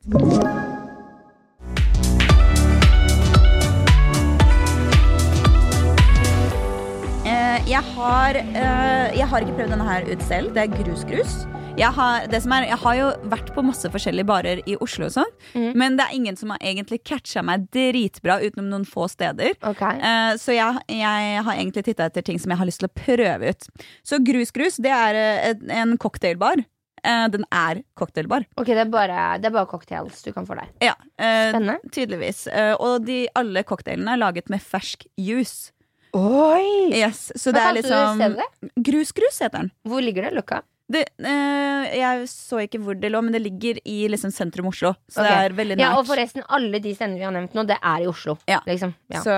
Eh, 7.24 7.58
jeg 7.70 7.82
har, 7.94 8.34
eh, 8.36 9.12
jeg 9.16 9.26
har 9.30 9.44
ikke 9.44 9.54
prøvd 9.60 9.70
denne 9.76 9.86
her 9.86 10.06
ut 10.10 10.22
selv. 10.26 10.52
Det 10.56 10.64
er 10.64 10.72
grusgrus. 10.74 11.34
Jeg 11.72 11.88
har, 11.96 12.26
det 12.28 12.38
som 12.44 12.52
er, 12.52 12.66
jeg 12.68 12.76
har 12.82 12.96
jo 12.98 13.06
vært 13.32 13.48
på 13.56 13.62
masse 13.64 13.88
forskjellige 13.90 14.26
barer 14.28 14.60
i 14.68 14.74
Oslo, 14.84 15.06
og 15.08 15.14
sånn 15.14 15.30
Mhm. 15.54 15.72
men 15.74 15.96
det 15.96 16.04
er 16.04 16.14
ingen 16.14 16.36
som 16.36 16.50
har 16.50 16.58
egentlig 16.60 17.02
catcha 17.02 17.42
meg 17.42 17.70
dritbra 17.72 18.36
utenom 18.44 18.68
noen 18.68 18.84
få 18.86 19.08
steder. 19.10 19.54
Okay. 19.62 19.96
Uh, 19.98 20.36
så 20.36 20.52
jeg, 20.54 20.82
jeg 20.88 21.42
har 21.42 21.54
egentlig 21.56 21.84
titta 21.84 22.04
etter 22.10 22.22
ting 22.22 22.38
som 22.38 22.50
jeg 22.52 22.58
har 22.58 22.66
lyst 22.68 22.80
til 22.84 22.88
å 22.88 22.94
prøve 22.94 23.48
ut. 23.48 23.66
Så 24.04 24.20
Grus 24.22 24.52
Grus 24.52 24.76
det 24.76 24.92
er 24.92 25.14
eh, 25.14 25.50
et- 25.50 25.64
en 25.70 25.96
cocktailbar. 25.98 26.62
Uh, 27.04 27.26
den 27.28 27.44
er 27.50 27.82
cocktailbar. 27.98 28.44
Ok, 28.56 28.66
det 28.66 28.78
er, 28.84 28.90
bare, 28.92 29.38
det 29.40 29.46
er 29.46 29.50
bare 29.56 29.66
cocktails 29.66 30.22
du 30.22 30.30
kan 30.32 30.46
få 30.46 30.54
der. 30.60 30.68
Ja, 30.80 30.92
uh, 31.18 31.50
Spennende. 31.50 31.80
tydeligvis. 31.90 32.46
Eh, 32.52 32.74
og 32.78 33.04
de, 33.06 33.26
alle 33.34 33.64
cocktailene 33.64 34.12
er 34.12 34.18
laget 34.20 34.50
med 34.50 34.60
fersk 34.62 35.06
juice. 35.18 35.72
Oi! 36.14 36.92
Yes, 36.92 37.32
så 37.34 37.50
Hva 37.50 37.56
det 37.56 37.62
er 37.64 37.74
liksom 37.80 38.36
Grus 38.84 39.10
Grus 39.16 39.40
heter 39.40 39.62
den. 39.62 39.72
Hvor 39.88 40.04
ligger 40.04 40.28
det? 40.28 40.34
Løkka? 40.36 40.60
Det, 40.92 41.02
eh, 41.24 41.94
jeg 41.96 42.26
så 42.30 42.58
ikke 42.64 42.80
hvor 42.84 42.98
det 43.00 43.10
lå, 43.12 43.20
men 43.24 43.32
det 43.34 43.40
ligger 43.44 43.78
i 43.88 43.96
liksom 44.12 44.32
sentrum 44.34 44.68
Oslo. 44.70 44.92
Så 45.08 45.24
det 45.24 45.32
er 45.32 45.54
veldig 45.56 45.78
nært. 45.78 45.84
Ja, 45.86 45.94
og 46.00 46.06
forresten, 46.08 46.44
alle 46.52 46.80
de 46.84 46.92
stedene 46.96 47.16
vi 47.20 47.24
har 47.26 47.32
nevnt 47.34 47.54
nå, 47.56 47.64
det 47.70 47.78
er 47.80 48.04
i 48.04 48.10
Oslo. 48.10 48.36
Ja. 48.50 48.60
Liksom. 48.68 48.92
Ja. 49.12 49.22
Så, 49.24 49.36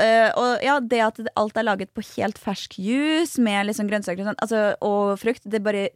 eh, 0.00 0.30
og 0.40 0.64
ja, 0.64 0.78
det 0.80 1.02
at 1.04 1.20
alt 1.36 1.60
er 1.60 1.68
laget 1.68 1.92
på 1.94 2.04
helt 2.16 2.40
fersk 2.40 2.78
juice 2.80 3.38
med 3.42 3.68
liksom 3.70 3.90
grønnsaker 3.90 4.24
og, 4.24 4.32
sånt, 4.32 4.42
altså, 4.44 4.64
og 4.84 5.14
frukt, 5.20 5.44
det 5.44 5.62
bare 5.64 5.88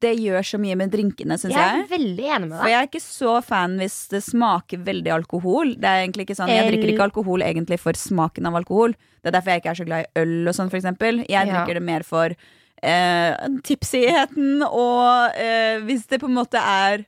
Det 0.00 0.10
gjør 0.18 0.42
så 0.42 0.58
mye 0.58 0.74
med 0.80 0.90
drinkene, 0.90 1.36
syns 1.38 1.52
Jeg 1.54 1.60
jeg. 1.60 1.82
er 1.84 1.90
veldig 1.92 2.24
enig 2.34 2.46
med 2.48 2.56
For 2.58 2.70
jeg 2.72 2.78
er 2.80 2.86
ikke 2.88 3.02
så 3.04 3.34
fan 3.44 3.76
hvis 3.78 3.98
det 4.10 4.22
smaker 4.24 4.80
veldig 4.82 5.12
alkohol. 5.12 5.74
Det 5.78 5.84
er 5.86 6.00
egentlig 6.06 6.24
ikke 6.26 6.38
sånn, 6.38 6.48
Jeg 6.50 6.70
drikker 6.72 6.92
ikke 6.94 7.04
alkohol 7.10 7.44
egentlig 7.46 7.78
for 7.78 7.92
smaken 7.92 8.48
av 8.48 8.56
alkohol. 8.58 8.94
Det 9.22 9.28
er 9.30 9.36
derfor 9.36 9.52
jeg 9.52 9.62
ikke 9.62 9.70
er 9.74 9.78
så 9.82 9.86
glad 9.86 10.06
i 10.06 10.22
øl 10.22 10.48
og 10.48 10.54
sånn, 10.56 10.72
eksempel. 10.72 11.20
Jeg 11.28 11.46
Ja. 11.46 11.52
drikker 11.52 11.74
det 11.78 11.82
mer 11.84 12.02
for 12.02 12.34
eh, 12.82 13.34
tipsigheten 13.66 14.62
og 14.66 15.36
eh, 15.38 15.78
hvis 15.86 16.06
det 16.10 16.20
på 16.22 16.28
en 16.30 16.36
måte 16.38 16.60
er 16.62 17.06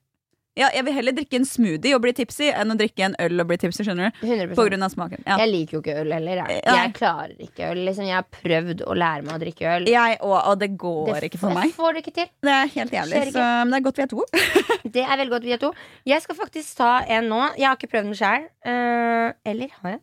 Ja, 0.58 0.66
jeg 0.74 0.82
vil 0.84 0.92
heller 0.96 1.14
drikke 1.14 1.38
en 1.38 1.44
smoothie 1.46 1.94
og 1.94 2.02
bli 2.02 2.10
tipsy 2.12 2.48
enn 2.50 2.72
å 2.72 2.74
drikke 2.76 3.04
en 3.06 3.14
øl 3.22 3.40
og 3.40 3.46
bli 3.48 3.56
tipsy, 3.62 3.84
skjønner 3.86 4.10
du? 4.10 4.24
100 4.26 4.56
På 4.58 4.64
grunn 4.66 4.82
av 4.82 4.90
smaken. 4.92 5.22
Ja. 5.24 5.36
Jeg 5.40 5.48
liker 5.52 5.76
jo 5.76 5.80
ikke 5.80 5.94
øl 6.02 6.10
heller. 6.12 6.40
Jeg, 6.50 6.64
jeg 6.66 6.90
klarer 6.98 7.36
ikke 7.46 7.68
øl. 7.70 7.80
Liksom, 7.86 8.08
jeg 8.08 8.16
har 8.18 8.26
prøvd 8.34 8.82
å 8.82 8.96
lære 8.98 9.24
meg 9.28 9.36
å 9.38 9.40
drikke 9.40 9.70
øl. 9.76 9.86
Jeg 9.88 10.18
òg, 10.18 10.34
og 10.50 10.58
det 10.60 10.68
går 10.82 11.28
ikke 11.30 11.40
for 11.40 11.54
meg. 11.56 11.70
får 11.78 11.94
det 11.96 12.02
ikke 12.02 12.14
til. 12.18 12.28
Det 12.44 12.52
er 12.56 12.72
helt 12.74 12.96
jævlig. 12.98 13.22
Så, 13.30 13.46
men 13.62 13.72
det 13.72 13.78
er 13.78 13.86
godt 13.86 14.02
vi 14.02 14.04
er 14.04 14.10
to. 14.10 14.26
Det 14.98 15.04
er 15.06 15.14
veldig 15.22 15.32
godt 15.36 15.46
vi 15.46 15.54
er 15.54 15.62
to. 15.62 15.70
Jeg 16.10 16.26
skal 16.26 16.40
faktisk 16.42 16.76
ta 16.82 16.92
en 17.06 17.30
nå. 17.30 17.40
Jeg 17.54 17.68
har 17.70 17.78
ikke 17.78 17.92
prøvd 17.94 18.10
den 18.10 18.18
sjøl. 18.18 18.48
eller 18.66 19.76
har 19.78 19.94
jeg? 19.94 20.02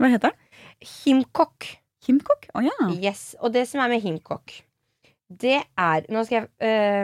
Hva 0.00 0.10
heter 0.16 0.32
den? 0.32 0.66
Himkok. 1.04 1.66
Kimkok? 2.10 2.50
Å 2.54 2.64
ja. 2.66 2.76
Yes. 2.98 3.32
Og 3.40 3.54
det 3.54 3.66
som 3.70 3.82
er 3.84 3.92
med 3.92 4.02
himkok, 4.04 4.58
det 5.30 5.60
er 5.78 6.06
Nå 6.10 6.24
skal 6.26 6.40
jeg 6.40 6.48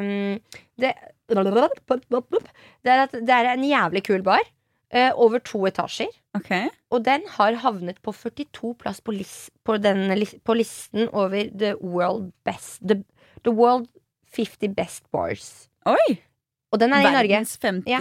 um, 0.02 0.40
det, 0.82 0.92
det 1.30 2.92
er 2.92 3.02
at 3.04 3.14
det 3.14 3.34
er 3.34 3.52
en 3.54 3.66
jævlig 3.66 4.02
kul 4.06 4.26
bar. 4.26 4.42
Uh, 4.94 5.10
over 5.18 5.42
to 5.42 5.64
etasjer. 5.66 6.12
Okay. 6.38 6.68
Og 6.94 7.02
den 7.04 7.24
har 7.34 7.56
havnet 7.58 7.98
på 8.06 8.12
42 8.14 8.70
plass 8.78 9.00
på, 9.02 9.16
lis, 9.16 9.50
på, 9.66 9.74
den, 9.82 10.12
på 10.46 10.54
listen 10.54 11.08
over 11.10 11.50
the 11.50 11.74
world 11.82 12.30
best 12.46 12.78
the, 12.86 13.00
the 13.42 13.50
world 13.50 13.88
50 14.36 14.70
best 14.76 15.02
bars. 15.10 15.66
Oi! 15.90 16.20
Og 16.74 16.80
den 16.82 16.94
er 16.94 17.02
i 17.02 17.08
Norge. 17.08 17.30
Verdens 17.30 17.56
50 17.62 17.90
Ja. 17.90 17.98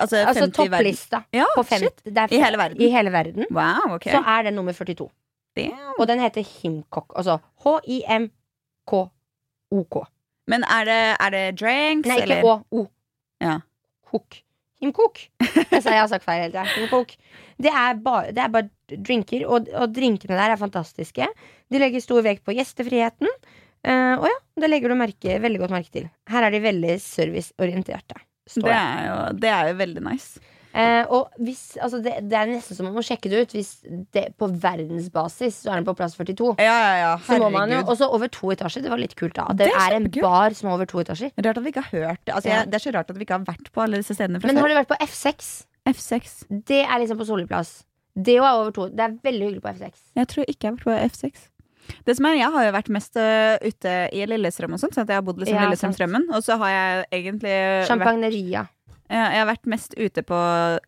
Altså, 0.00 0.24
Altså 0.26 0.50
topplista. 0.50 1.22
Ja, 1.34 1.46
På 1.54 1.62
fem, 1.66 1.86
shit. 1.86 2.02
I 2.06 2.40
hele 2.40 2.58
verden? 2.58 2.82
I 2.82 2.90
hele 2.90 3.12
verden. 3.12 3.46
Wow, 3.50 3.94
okay. 3.96 4.14
Så 4.14 4.22
er 4.22 4.48
den 4.48 4.58
nummer 4.58 4.72
42. 4.72 5.08
Damn. 5.58 5.94
Og 5.98 6.08
den 6.10 6.20
heter 6.22 6.42
Himkok. 6.46 7.12
Altså 7.16 7.38
H-I-M-K-O-K. 7.64 9.04
Men 10.50 10.64
er 10.68 10.84
det, 10.88 11.16
er 11.24 11.30
det 11.32 11.44
drinks, 11.60 12.08
Nei, 12.08 12.16
ikke 12.20 12.26
eller? 12.28 12.44
Å. 12.44 12.54
O. 12.74 12.86
Ja. 13.44 13.56
Kok. 14.10 14.40
Himkok. 14.82 15.22
Altså, 15.74 15.90
jeg 15.90 16.00
har 16.00 16.08
sagt 16.10 16.26
feil 16.26 16.42
hele 16.44 16.52
tida. 16.52 16.64
Himkok. 16.74 17.14
Det 17.64 17.72
er 17.72 17.92
bare, 18.02 18.32
det 18.34 18.42
er 18.44 18.50
bare 18.52 18.98
drinker, 19.00 19.46
og, 19.48 19.68
og 19.72 19.94
drinkene 19.94 20.36
der 20.38 20.54
er 20.54 20.60
fantastiske. 20.60 21.26
De 21.72 21.80
legger 21.80 22.02
stor 22.04 22.20
vekt 22.26 22.44
på 22.46 22.54
gjestefriheten. 22.56 23.30
Uh, 23.84 24.16
og 24.16 24.26
ja, 24.30 24.36
det 24.62 24.70
legger 24.70 24.92
du 24.92 24.96
merke, 24.96 25.38
veldig 25.44 25.60
godt 25.60 25.74
merke 25.74 25.92
til. 25.92 26.06
Her 26.32 26.46
er 26.46 26.54
de 26.54 26.60
veldig 26.64 26.94
serviceorienterte. 27.04 28.16
Det 28.44 28.64
det. 28.64 28.76
er, 28.76 29.00
jo, 29.08 29.16
det 29.40 29.50
er 29.52 29.70
jo 29.70 29.78
veldig 29.80 30.02
nice. 30.04 30.40
Eh, 30.74 31.04
og 31.14 31.30
hvis, 31.38 31.76
altså 31.78 32.00
det, 32.02 32.16
det 32.26 32.34
er 32.34 32.48
nesten 32.50 32.74
som 32.74 32.88
man 32.88 32.96
må 32.96 33.02
sjekke 33.06 33.30
det 33.30 33.44
ut. 33.44 33.52
Hvis 33.54 33.76
det 34.14 34.24
på 34.40 34.48
verdensbasis 34.50 35.60
så 35.62 35.70
er 35.70 35.78
den 35.78 35.86
på 35.86 35.94
plass 35.98 36.16
42. 36.18 36.56
Ja, 36.58 36.74
ja, 36.74 36.96
ja. 36.98 37.12
Så 37.22 37.38
må 37.38 37.50
man 37.54 37.70
jo, 37.70 37.78
Herregud. 37.78 37.92
Og 37.92 38.00
så 38.00 38.08
over 38.16 38.32
to 38.34 38.50
etasjer. 38.54 38.82
Det 38.82 38.90
var 38.90 39.02
litt 39.02 39.14
kult, 39.18 39.36
da. 39.38 39.46
Det 39.54 39.68
det, 39.68 39.70
er 39.70 39.94
er 39.94 40.00
en 40.00 40.10
bar 40.18 40.56
som 40.58 40.72
er 40.72 40.76
over 40.78 40.90
to 40.90 41.00
etasjer. 41.04 41.30
Rart 41.38 41.62
at 41.62 41.64
vi 41.66 41.74
ikke 41.74 41.86
har 41.86 42.02
hørt 42.08 42.22
det. 42.26 42.34
Altså, 42.34 42.50
jeg, 42.50 42.68
det 42.72 42.80
er 42.80 42.86
så 42.88 42.94
rart 42.98 43.14
at 43.14 43.20
vi 43.20 43.26
ikke 43.28 43.38
har 43.38 43.46
vært 43.46 43.70
på 43.70 43.86
alle 43.86 44.02
disse 44.02 44.18
stedene 44.18 44.42
Men 44.42 44.58
har 44.58 44.72
du 44.72 44.78
vært 44.80 44.90
på 44.90 44.98
F6? 45.06 45.54
F6. 45.94 46.36
Det 46.66 46.82
er 46.82 47.02
liksom 47.02 47.20
på 47.20 47.28
Solli 47.28 47.46
plass. 47.46 47.82
Det 48.14 48.36
er 48.38 48.46
over 48.46 48.74
to. 48.74 48.88
Det 48.90 49.02
er 49.06 49.18
veldig 49.22 49.48
hyggelig 49.50 49.62
på 49.64 49.74
F6. 49.74 50.06
Jeg 50.18 50.30
tror 50.30 50.46
ikke 50.50 50.66
jeg 50.66 50.72
har 50.72 50.78
vært 50.78 50.86
på 50.90 51.26
F6. 51.28 51.50
Det 52.06 52.14
som 52.16 52.26
er, 52.28 52.38
Jeg 52.38 52.50
har 52.54 52.64
jo 52.64 52.72
vært 52.72 52.92
mest 52.96 53.18
øh, 53.20 53.56
ute 53.60 53.90
i 54.16 54.24
Lillestrøm 54.28 54.76
og 54.76 54.80
sånn, 54.80 54.94
så 54.94 55.04
jeg 55.04 55.18
har 55.18 55.24
bodd 55.26 55.42
liksom 55.42 55.58
Ja, 55.58 55.66
Lillestrømstrømmen. 55.66 56.30
Og 56.32 56.44
så 56.46 56.56
har 56.62 56.70
jeg 56.72 57.04
egentlig 57.20 57.52
vært, 57.52 57.88
Champagneria. 57.90 58.62
ja, 58.64 58.64
jeg 59.12 59.38
har 59.42 59.46
vært 59.46 59.66
mest 59.66 59.94
ute 59.98 60.22
på 60.22 60.34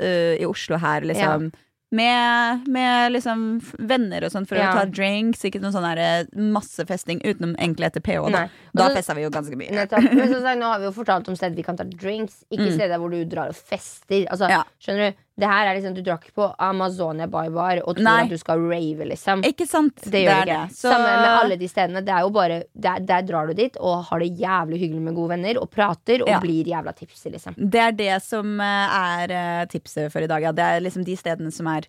uh, 0.01 0.35
i 0.41 0.45
Oslo 0.49 0.79
her, 0.83 1.03
liksom. 1.03 1.53
Med, 1.97 2.65
med 2.67 3.13
liksom 3.15 3.61
venner 3.79 4.25
og 4.27 4.33
sånn 4.33 4.47
for 4.49 4.59
Ja. 4.59 4.73
å 4.73 4.81
ta 4.81 4.85
drinks. 4.91 5.45
Ikke 5.47 5.61
noe 5.63 5.71
sånn 5.71 5.87
massefesting 5.87 6.27
masse 6.35 6.83
festing 6.85 7.21
utenom 7.23 7.55
egentlig 7.61 7.87
etter 7.87 8.03
PH. 8.03 8.25
Da, 8.33 8.41
Nei. 8.41 8.49
Da 8.77 8.87
Og 8.91 8.95
festa 8.97 9.15
vi 9.17 9.23
jo 9.25 9.31
ganske 9.33 9.57
mye. 9.59 9.73
Nettopp. 9.73 10.07
Men 10.15 10.29
som 10.31 10.43
sånn, 10.45 10.59
nå 10.61 10.69
har 10.71 10.79
vi 10.83 10.87
jo 10.87 10.93
fortalt 10.97 11.29
om 11.33 11.37
steder 11.39 11.57
vi 11.57 11.65
kan 11.67 11.77
ta 11.79 11.85
drinks, 11.89 12.43
ikke 12.53 12.67
Mm. 12.69 12.75
steder 12.77 12.99
hvor 13.03 13.11
du 13.15 13.25
drar 13.25 13.49
og 13.53 13.57
fester. 13.57 14.27
Altså, 14.31 14.49
Ja. 14.53 14.63
Skjønner 14.81 15.11
du? 15.11 15.23
Det 15.39 15.49
her 15.51 15.67
er 15.69 15.75
liksom 15.77 15.95
Du 15.95 16.01
drar 16.01 16.17
ikke 16.21 16.33
på 16.33 16.47
Amazonia 16.65 17.27
Bar 17.29 17.51
Bar 17.53 17.81
og 17.85 17.97
tror 17.99 18.05
Nei. 18.07 18.23
at 18.25 18.31
du 18.31 18.39
skal 18.41 18.59
rave, 18.71 19.05
liksom. 19.11 19.43
Ikke 19.45 19.67
sant? 19.69 19.97
Det 20.05 20.23
gjør 20.25 20.45
det 20.45 20.49
ikke. 20.49 20.69
Det. 20.69 20.77
Så... 20.79 20.89
Sammen 20.93 21.21
med 21.21 21.33
alle 21.41 21.57
de 21.61 21.69
stedene. 21.69 22.05
Det 22.07 22.15
er 22.15 22.21
jo 22.25 22.31
bare 22.31 22.63
der, 22.75 23.01
der 23.11 23.23
drar 23.29 23.47
du 23.51 23.53
dit 23.59 23.77
og 23.81 24.05
har 24.09 24.19
det 24.25 24.31
jævlig 24.39 24.79
hyggelig 24.81 25.03
med 25.11 25.15
gode 25.19 25.29
venner 25.35 25.61
og 25.61 25.71
prater 25.71 26.23
og 26.23 26.29
Ja. 26.29 26.41
blir 26.41 26.65
jævla 26.65 26.95
tipsy, 26.97 27.29
liksom. 27.35 27.55
Det 27.59 27.81
er 27.81 27.93
det 27.93 28.23
som 28.23 28.59
eh, 28.61 28.97
er 29.01 29.31
eh, 29.31 29.67
tipset 29.67 30.11
for 30.13 30.21
i 30.25 30.27
dag. 30.31 30.43
Ja. 30.43 30.53
Det 30.53 30.65
er 30.65 30.81
liksom 30.81 31.05
de 31.05 31.17
stedene 31.17 31.53
som 31.53 31.67
er 31.67 31.85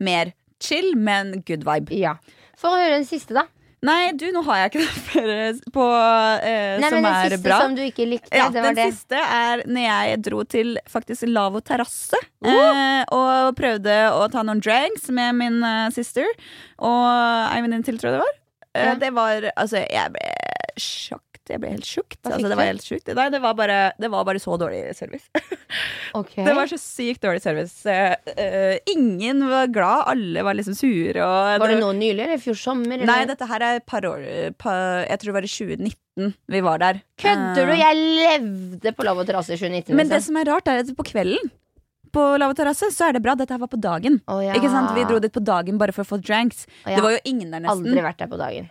mer 0.00 0.32
chill, 0.60 0.94
men 0.96 1.42
good 1.46 1.64
vibe. 1.64 1.92
Ja. 1.92 2.14
For 2.56 2.70
å 2.72 2.80
høre 2.80 2.96
den 2.96 3.04
siste, 3.04 3.34
da. 3.36 3.44
Nei, 3.86 4.10
du, 4.18 4.24
nå 4.34 4.40
har 4.48 4.58
jeg 4.64 4.70
ikke 4.72 4.82
det 4.82 5.02
flere 5.06 5.36
på, 5.74 5.84
eh, 6.42 6.78
Nei, 6.82 6.88
som 6.90 6.96
men 6.98 7.04
den 7.04 7.12
er 7.12 7.28
siste 7.30 7.42
bra. 7.44 7.58
som 7.62 7.74
du 7.76 7.82
ikke 7.84 8.06
likte, 8.08 8.32
Ja, 8.34 8.48
det 8.50 8.62
var 8.64 8.72
den 8.74 8.80
det. 8.80 8.86
siste 8.94 9.20
er 9.20 9.62
når 9.68 9.84
jeg 9.86 10.22
dro 10.26 10.42
til 10.56 10.72
faktisk 10.90 11.28
Lavo 11.30 11.60
terrasse. 11.62 12.18
Eh, 12.46 13.04
og 13.14 13.54
prøvde 13.58 13.96
å 14.16 14.24
ta 14.32 14.42
noen 14.46 14.60
drinks 14.64 15.06
med 15.14 15.38
min 15.38 15.60
eh, 15.64 15.86
sister 15.94 16.26
og 16.78 17.06
ei 17.52 17.62
venninne 17.62 17.84
til, 17.86 17.98
tror 18.00 18.10
jeg 18.12 18.18
det 18.18 18.24
var. 18.26 18.34
Eh, 18.74 18.84
Ja. 18.90 18.94
Det 19.00 19.12
var 19.16 19.46
Altså, 19.56 19.80
jeg 19.88 20.12
ble 20.12 20.32
sjokt. 20.76 21.35
Jeg 21.52 21.62
ble 21.62 21.72
helt 21.74 21.86
sjukt. 21.86 22.18
Altså, 22.24 22.48
det 22.50 22.58
var 22.58 22.68
helt 22.68 22.84
sjukt. 22.86 23.10
Nei, 23.16 23.26
det 23.32 23.40
var, 23.44 23.54
bare, 23.58 23.78
det 24.00 24.10
var 24.12 24.24
bare 24.28 24.40
så 24.42 24.56
dårlig 24.60 24.80
service. 24.98 25.28
okay. 26.20 26.44
Det 26.46 26.54
var 26.56 26.70
så 26.70 26.78
sykt 26.80 27.22
dårlig 27.24 27.42
service. 27.44 27.76
Eh, 27.86 28.78
ingen 28.92 29.44
var 29.50 29.70
glad, 29.72 30.06
alle 30.14 30.46
var 30.46 30.58
liksom 30.58 30.76
sure. 30.78 31.28
Var 31.60 31.68
det 31.72 31.78
nå 31.82 31.92
nylig, 31.98 32.18
eller 32.24 32.36
i 32.38 32.42
fjor 32.42 32.58
sommer? 32.58 32.96
Eller? 32.98 33.10
Nei, 33.10 33.20
dette 33.30 33.48
her 33.50 33.66
er 33.68 33.80
et 33.80 33.86
par 33.86 34.06
år 34.08 34.26
par, 34.58 35.06
Jeg 35.06 35.22
tror 35.22 35.32
det 35.32 35.38
var 35.40 35.48
i 35.48 35.54
2019 35.54 36.34
vi 36.48 36.60
var 36.64 36.80
der. 36.80 37.02
Kødder 37.20 37.68
du? 37.68 37.74
Eh, 37.74 37.82
Jeg 37.82 38.00
levde 38.00 38.92
på 38.96 39.04
Lav 39.04 39.18
og 39.20 39.28
terrasse 39.28 39.52
i 39.52 39.60
2019. 39.60 39.94
Men 39.94 40.08
det 40.08 40.16
liksom. 40.16 40.32
som 40.32 40.40
er 40.40 40.50
rart, 40.50 40.68
er 40.72 40.82
at 40.82 40.92
på 40.96 41.04
kvelden 41.12 41.50
på 42.16 42.24
Lava 42.40 42.56
terrasse 42.56 42.90
så 42.94 43.10
er 43.10 43.16
det 43.16 43.22
bra. 43.24 43.36
Dette 43.38 43.54
her 43.54 43.62
var 43.62 43.70
på 43.72 43.80
dagen. 43.80 44.18
Oh, 44.32 44.40
ja. 44.44 44.56
Ikke 44.56 44.70
sant? 44.72 44.92
Vi 44.96 45.04
dro 45.08 45.20
dit 45.22 45.32
på 45.32 45.42
dagen 45.44 45.80
bare 45.80 45.94
for 45.96 46.06
å 46.06 46.10
få 46.14 46.20
drinks. 46.22 46.64
Oh, 46.84 46.90
ja. 46.90 46.98
Det 46.98 47.04
var 47.04 47.16
jo 47.16 47.22
ingen 47.28 47.52
der 47.52 47.64
nesten. 47.64 47.86
Aldri 47.86 48.04
vært 48.06 48.22
der 48.22 48.30
på 48.32 48.40
dagen. 48.40 48.70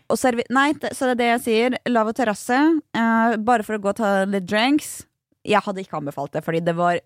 Nei, 0.56 0.70
så 0.92 1.10
det 1.10 1.16
er 1.16 1.20
det 1.22 1.32
jeg 1.34 1.44
sier. 1.46 1.80
Lava 1.92 2.16
terrasse, 2.18 2.62
uh, 2.98 3.36
bare 3.38 3.66
for 3.68 3.78
å 3.78 3.84
gå 3.84 3.94
og 3.94 4.00
ta 4.02 4.16
litt 4.30 4.48
drinks. 4.50 4.98
Jeg 5.46 5.62
hadde 5.62 5.84
ikke 5.86 6.00
anbefalt 6.00 6.34
det, 6.34 6.42
fordi 6.46 6.64
det 6.66 6.74
var 6.78 6.98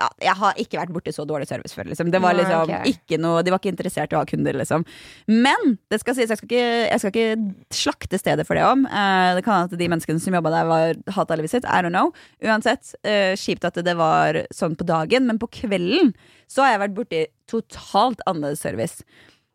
ja, 0.00 0.08
Jeg 0.22 0.34
har 0.40 0.60
ikke 0.60 0.78
vært 0.80 0.92
borti 0.94 1.12
så 1.14 1.24
dårlig 1.28 1.46
service 1.48 1.76
før. 1.76 1.88
Liksom. 1.90 2.10
Det 2.10 2.20
var 2.22 2.36
liksom 2.38 2.64
okay. 2.66 2.94
ikke 2.94 3.18
noe 3.22 3.42
De 3.46 3.52
var 3.54 3.60
ikke 3.62 3.72
interessert 3.72 4.12
i 4.12 4.18
å 4.18 4.22
ha 4.22 4.28
kunder, 4.28 4.56
liksom. 4.58 4.86
Men 5.30 5.76
det 5.92 6.00
skal 6.02 6.16
sies, 6.18 6.32
jeg 6.32 6.40
skal 6.40 6.50
ikke, 6.50 6.64
jeg 6.88 7.02
skal 7.02 7.12
ikke 7.14 7.76
slakte 7.82 8.20
stedet 8.20 8.46
for 8.48 8.58
det 8.58 8.64
om. 8.66 8.86
Uh, 8.90 9.34
det 9.38 9.44
kan 9.46 9.60
hende 9.60 9.70
at 9.70 9.82
de 9.84 9.90
menneskene 9.92 10.22
som 10.22 10.38
jobba 10.38 10.54
der, 10.54 10.70
var 10.70 11.02
hata 11.18 11.38
livet 11.38 11.54
sitt. 11.54 11.68
I 11.68 11.82
don't 11.84 11.94
know. 11.94 12.10
Uansett, 12.44 12.94
uh, 13.06 13.34
kjipt 13.38 13.66
at 13.68 13.78
det 13.86 13.96
var 13.98 14.44
sånn 14.54 14.74
på 14.78 14.88
dagen, 14.88 15.28
men 15.30 15.38
på 15.42 15.50
kvelden 15.62 16.14
så 16.50 16.64
har 16.64 16.74
jeg 16.74 16.82
vært 16.86 16.98
borti 16.98 17.22
totalt 17.50 18.24
annerledes 18.28 18.64
service. 18.64 19.06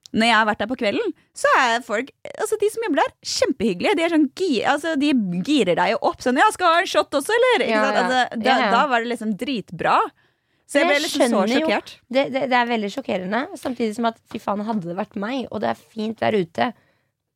Når 0.09 0.25
jeg 0.25 0.37
har 0.39 0.47
vært 0.49 0.61
der 0.63 0.69
på 0.71 0.77
kvelden, 0.79 1.11
så 1.37 1.49
er 1.59 1.83
folk 1.85 2.07
Altså 2.31 2.57
de 2.57 2.69
som 2.73 2.85
jobber 2.85 3.03
der, 3.03 3.11
kjempehyggelige. 3.35 3.97
De 3.97 4.05
er 4.05 4.13
sånn 4.15 4.25
altså, 4.71 4.95
de 4.97 5.11
girer 5.45 5.77
deg 5.77 5.93
jo 5.93 5.99
opp 6.09 6.23
sånn 6.23 6.39
'Ja, 6.39 6.49
skal 6.55 6.65
du 6.65 6.73
ha 6.73 6.79
en 6.81 6.89
shot 6.89 7.19
også, 7.19 7.35
eller?' 7.35 7.65
Ikke 7.67 7.75
Ja, 7.75 7.83
ja. 7.83 8.01
Altså, 8.01 8.41
da, 8.41 8.55
da 8.73 8.87
var 8.87 9.03
det 9.03 9.11
liksom 9.11 9.35
dritbra. 9.37 9.99
Så 10.69 10.77
jeg 10.83 10.85
ble 10.91 10.99
liksom 11.01 11.31
så 11.33 11.39
jo- 11.49 11.59
sjokkert. 11.59 11.95
Det, 12.13 12.27
det, 12.33 12.43
det 12.51 12.57
er 12.59 12.67
veldig 12.69 12.91
sjokkerende. 12.93 13.39
Samtidig 13.57 13.95
som 13.97 14.05
at 14.11 14.19
fy 14.29 14.37
faen, 14.43 14.61
hadde 14.67 14.85
det 14.91 14.97
vært 14.99 15.15
meg, 15.17 15.47
og 15.49 15.63
det 15.63 15.71
er 15.71 15.79
fint 15.95 16.19
der 16.21 16.37
ute 16.37 16.67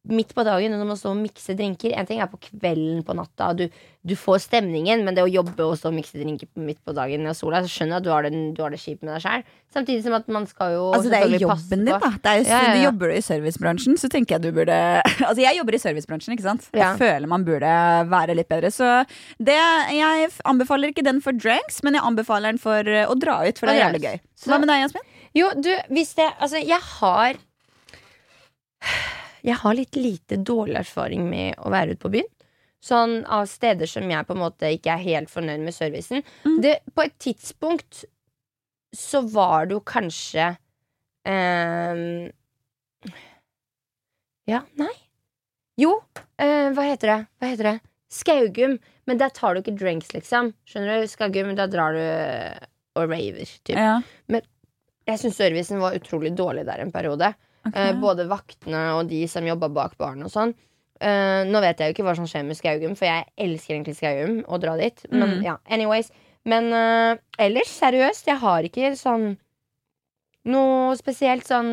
midt 0.03 0.33
på 0.35 0.43
dagen 0.43 0.73
når 0.75 0.87
man 0.89 0.97
står 0.99 1.13
og 1.15 1.19
mikser 1.23 1.55
drinker 1.55 1.93
En 1.95 2.07
ting 2.09 2.19
er 2.19 2.27
på 2.27 2.35
kvelden 2.43 3.03
på 3.07 3.13
natta, 3.15 3.53
du, 3.55 3.69
du 4.03 4.13
får 4.19 4.41
stemningen, 4.43 4.99
men 5.07 5.15
det 5.15 5.23
å 5.23 5.29
jobbe 5.31 5.63
og 5.63 5.77
stå 5.79 5.87
og 5.93 5.95
mikse 5.95 6.19
drinker 6.19 6.49
midt 6.59 6.81
på 6.83 6.91
dagen 6.97 7.23
og 7.29 7.37
sola, 7.39 7.61
så 7.63 7.71
skjønner 7.71 7.95
jeg 7.95 8.01
at 8.01 8.07
du 8.07 8.11
har 8.11 8.25
det, 8.27 8.31
du 8.57 8.59
har 8.65 8.73
det 8.75 8.81
kjipt 8.83 8.99
med 9.05 9.13
deg 9.15 9.23
sjøl. 9.23 9.45
Samtidig 9.73 10.03
som 10.03 10.17
at 10.17 10.27
man 10.27 10.43
skal 10.49 10.73
jo 10.75 10.81
Altså, 10.91 11.07
det 11.13 11.21
er 11.21 11.31
jo 11.31 11.39
jobben 11.45 11.85
din, 11.87 11.87
da. 11.87 12.11
Det 12.19 12.33
er 12.33 12.41
ja, 12.43 12.49
Ja, 12.51 12.59
ja, 12.67 12.73
Du 12.75 12.83
Jobber 12.83 13.13
du 13.13 13.15
i 13.15 13.23
servicebransjen, 13.29 13.95
så 14.03 14.09
tenker 14.11 14.35
jeg 14.35 14.43
du 14.43 14.51
burde 14.59 14.75
Altså, 15.29 15.39
jeg 15.45 15.57
jobber 15.61 15.77
i 15.79 15.81
servicebransjen, 15.85 16.35
ikke 16.35 16.47
sant. 16.49 16.67
Jeg 16.75 16.99
føler 16.99 17.31
man 17.31 17.47
burde 17.47 17.71
være 18.11 18.35
litt 18.37 18.51
bedre. 18.51 18.73
Så 18.75 18.91
det 19.39 19.55
Jeg 19.95 20.29
anbefaler 20.51 20.91
ikke 20.91 21.07
den 21.07 21.23
for 21.23 21.31
drinks, 21.31 21.79
men 21.87 21.95
jeg 21.95 22.03
anbefaler 22.11 22.51
den 22.51 22.59
for 22.61 22.83
eh, 22.83 23.07
å 23.07 23.15
dra 23.15 23.39
ut, 23.47 23.55
for 23.57 23.71
det 23.71 23.79
er 23.79 23.85
jævlig 23.87 24.03
gøy. 24.03 24.21
Så- 24.35 24.51
Hva 24.51 24.59
med 24.59 24.67
deg, 24.73 24.83
Jasmin? 24.83 25.09
Jo, 25.33 25.49
du, 25.57 25.71
hvis 25.95 26.11
det 26.19 26.27
Altså, 26.37 26.59
jeg 26.59 26.83
har 26.99 27.39
Jeg 29.43 29.59
har 29.59 29.75
litt 29.75 29.97
lite 29.99 30.39
dårlig 30.39 30.79
erfaring 30.79 31.27
med 31.29 31.59
å 31.59 31.71
være 31.73 31.95
ute 31.95 32.03
på 32.05 32.13
byen. 32.13 32.29
Sånn 32.83 33.21
av 33.31 33.45
steder 33.47 33.87
som 33.87 34.09
jeg 34.11 34.27
på 34.27 34.35
en 34.35 34.41
måte 34.41 34.71
ikke 34.75 34.95
er 34.95 35.03
helt 35.03 35.31
fornøyd 35.31 35.63
med 35.63 35.75
servicen. 35.75 36.23
Mm. 36.43 36.57
Det, 36.63 36.73
på 36.95 37.05
et 37.05 37.15
tidspunkt 37.23 38.03
så 38.93 39.23
var 39.33 39.67
det 39.67 39.77
jo 39.77 39.83
kanskje 39.87 40.51
ehm, 41.27 42.31
Ja, 44.51 44.59
nei. 44.79 44.91
Jo, 45.79 45.95
eh, 46.37 46.69
hva 46.75 46.85
heter 46.85 47.09
det? 47.09 47.19
Hva 47.39 47.53
heter 47.53 47.69
det? 47.71 47.77
Skaugum. 48.13 48.75
Men 49.07 49.19
der 49.19 49.31
tar 49.33 49.55
du 49.55 49.63
ikke 49.63 49.77
drinks, 49.79 50.11
liksom. 50.13 50.51
Skjønner 50.67 51.01
du? 51.01 51.07
Skaugum, 51.11 51.55
da 51.57 51.65
drar 51.71 51.95
du 51.95 52.03
eh, 52.03 52.67
og 52.99 53.07
raver, 53.09 53.55
typ. 53.63 53.79
Ja. 53.79 53.97
Jeg 55.07 55.19
syns 55.19 55.39
servicen 55.39 55.81
var 55.81 55.97
utrolig 55.97 56.31
dårlig 56.37 56.67
der 56.67 56.83
en 56.83 56.93
periode. 56.93 57.33
Ok. 57.67 57.75
Eh, 57.75 57.93
både 58.01 58.27
vaktene 58.29 58.83
og 58.97 59.07
de 59.09 59.23
som 59.31 59.45
jobba 59.47 59.69
bak 59.73 59.97
baren 59.97 60.23
og 60.25 60.31
sånn. 60.33 60.53
Eh, 61.03 61.43
nå 61.49 61.59
vet 61.63 61.79
jeg 61.79 61.89
jo 61.91 61.95
ikke 61.97 62.05
hva 62.07 62.15
som 62.15 62.27
skjer 62.29 62.45
med 62.47 62.55
Skaugum, 62.59 62.93
for 62.95 63.09
jeg 63.09 63.25
elsker 63.37 63.75
egentlig 63.75 63.97
Skaugum 63.97 64.41
å 64.47 64.59
dra 64.61 64.77
dit. 64.79 65.05
Men 65.11 65.39
Mm. 65.39 65.43
ja, 65.43 65.57
anyways. 65.67 66.11
Men 66.45 66.71
eh, 66.75 67.17
ellers, 67.39 67.71
seriøst, 67.79 68.27
jeg 68.27 68.39
har 68.39 68.63
ikke 68.67 68.93
sånn 68.99 69.37
noe 70.43 70.95
spesielt 70.99 71.47
sånn 71.47 71.69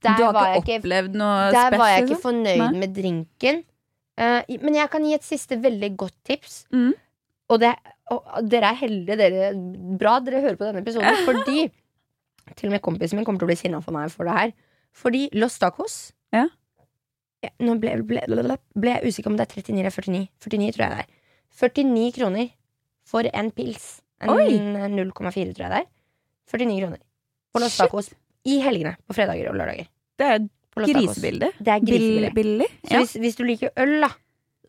du 0.00 0.08
har 0.08 0.54
ikke 0.56 0.78
opplevd 0.80 1.16
noe 1.20 1.50
der 1.52 1.74
var 1.76 1.90
jeg 1.92 2.06
ikke 2.06 2.22
fornøyd 2.22 2.62
Nei. 2.62 2.70
med 2.80 2.94
drinken. 2.96 3.60
Uh, 4.18 4.40
men 4.64 4.74
jeg 4.74 4.90
kan 4.90 5.04
gi 5.04 5.12
et 5.14 5.26
siste 5.26 5.58
veldig 5.62 5.90
godt 6.00 6.16
tips. 6.26 6.62
Mm. 6.74 6.94
Og, 7.52 7.60
det, 7.62 7.74
og 8.10 8.48
dere 8.48 8.72
er 8.72 8.80
heldige, 8.80 9.16
dere. 9.20 9.50
Bra 10.00 10.16
dere 10.24 10.40
hører 10.42 10.56
på 10.58 10.66
denne 10.66 10.82
episoden. 10.82 11.20
Fordi 11.28 11.68
Til 12.56 12.70
og 12.70 12.72
med 12.72 12.82
kompisen 12.82 13.20
min 13.20 13.26
kommer 13.28 13.42
til 13.42 13.46
å 13.46 13.50
bli 13.52 13.58
sinna 13.60 13.82
for 13.84 13.92
meg 13.94 14.08
for 14.10 14.24
det 14.26 14.34
her. 14.34 14.52
Fordi 14.98 15.28
Los 15.38 15.58
Tacos 15.58 15.98
Ja. 16.34 16.46
Ja, 17.44 17.50
Nå 17.62 17.76
ble, 17.78 17.92
ble, 18.02 18.22
ble 18.74 18.94
jeg 18.96 19.12
usikker 19.12 19.30
om 19.30 19.36
det 19.38 19.46
er 19.46 19.60
39 19.62 19.78
eller 19.78 19.94
49. 19.94 20.24
49 20.42 20.72
tror 20.74 20.84
jeg 20.84 20.94
det 20.96 21.04
er. 21.04 21.12
49 21.54 22.12
kroner 22.16 22.48
for 23.06 23.28
en 23.30 23.50
pils. 23.54 23.86
En 24.20 24.32
0,4 24.96 25.12
tror 25.14 25.38
jeg 25.38 25.54
det 25.56 25.78
er. 25.78 25.86
49 26.50 26.80
kroner 26.82 27.02
på 27.54 27.62
Los 27.62 27.72
Shit. 27.76 27.84
Tacos 27.84 28.10
i 28.48 28.58
helgene. 28.64 28.96
På 29.06 29.14
fredager 29.16 29.50
og 29.52 29.58
lørdager. 29.60 29.86
Det 30.18 30.26
er 30.26 30.48
På 30.74 30.82
grisebilde. 30.84 31.52
Det 31.58 31.72
er 31.74 31.80
grisebillig. 31.82 32.32
Billig. 32.34 32.66
Ja. 32.90 32.98
hvis, 33.00 33.14
hvis 33.22 33.38
du 33.38 33.44
liker 33.46 33.70
øl, 33.78 34.00
da, 34.04 34.10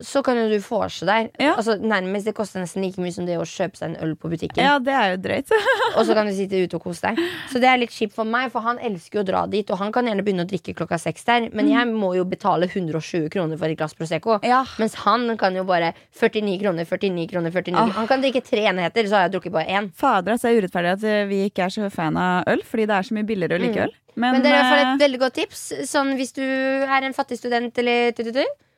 så 0.00 0.22
kan 0.24 0.36
jo 0.36 0.48
du 0.48 0.58
vorse 0.64 1.04
der. 1.06 1.28
Ja. 1.38 1.54
Altså, 1.56 1.76
nærmest 1.80 2.24
Det 2.26 2.34
koster 2.34 2.60
nesten 2.62 2.82
like 2.82 2.96
mye 3.00 3.12
som 3.12 3.26
det 3.26 3.36
å 3.38 3.44
kjøpe 3.44 3.76
seg 3.76 3.90
en 3.90 3.96
øl 4.04 4.14
på 4.16 4.30
butikken. 4.32 4.62
ja, 4.64 4.78
det 4.78 4.92
er 4.92 5.10
jo 5.12 5.16
drøyt. 5.22 5.50
Og 5.98 6.06
så 6.06 6.14
kan 6.16 6.26
du 6.26 6.32
sitte 6.32 6.56
ute 6.64 6.76
og 6.76 6.82
kose 6.82 7.00
deg. 7.10 7.18
Så 7.52 7.60
det 7.60 7.68
er 7.68 7.76
litt 7.82 7.90
kjipt 7.92 8.14
for 8.16 8.24
meg, 8.24 8.50
for 8.52 8.60
han 8.64 8.78
elsker 8.78 9.20
jo 9.20 9.24
å 9.24 9.28
dra 9.28 9.46
dit. 9.46 9.68
Og 9.70 9.78
han 9.78 9.92
kan 9.92 10.06
gjerne 10.08 10.24
begynne 10.24 10.46
å 10.46 10.48
drikke 10.50 10.74
klokka 10.78 10.98
seks 10.98 11.24
der, 11.28 11.48
men 11.52 11.68
jeg 11.68 11.86
må 11.92 12.14
jo 12.16 12.24
betale 12.24 12.66
120 12.70 13.28
kroner 13.30 13.56
for 13.60 13.66
et 13.68 13.76
glass 13.78 13.94
Prosecco. 13.94 14.38
Ja. 14.46 14.64
Mens 14.78 14.94
han 15.04 15.36
kan 15.40 15.54
jo 15.54 15.64
bare 15.64 15.92
49 16.16 16.58
kroner, 16.62 16.84
49 16.88 17.28
kroner, 17.30 17.50
49 17.50 17.74
Ah. 17.74 17.80
kroner. 17.84 17.92
Han 18.00 18.06
kan 18.08 18.20
drikke 18.22 18.42
tre 18.44 18.64
enheter, 18.70 19.04
så 19.10 19.16
har 19.20 19.28
jeg 19.28 19.34
drukket 19.36 19.52
bare 19.52 19.66
én. 19.66 19.90
Fader, 19.94 20.32
altså, 20.32 20.48
det 20.48 20.56
er 20.56 20.62
urettferdig 20.62 20.92
at 20.96 21.04
eh, 21.04 21.24
vi 21.30 21.42
ikke 21.50 21.64
er 21.66 21.68
så 21.76 21.90
fan 21.92 22.16
av 22.16 22.44
øl, 22.48 22.62
fordi 22.64 22.86
det 22.86 22.96
er 22.96 23.02
så 23.10 23.14
mye 23.18 23.26
billigere 23.28 23.58
å 23.58 23.62
like 23.62 23.76
Mm. 23.80 23.82
øl. 23.88 23.92
Men, 24.16 24.32
Men 24.34 24.42
det 24.42 24.50
er 24.50 24.54
i 24.54 24.58
hvert 24.58 24.70
fall 24.70 24.86
eh, 24.86 24.94
et 24.94 25.00
veldig 25.04 25.18
godt 25.20 25.34
tips. 25.38 25.60
Sånn 25.88 26.14
hvis 26.18 26.32
du 26.34 26.42
er 26.42 27.04
en 27.06 27.14
fattig 27.14 27.38
student 27.38 27.78
eller 27.78 28.12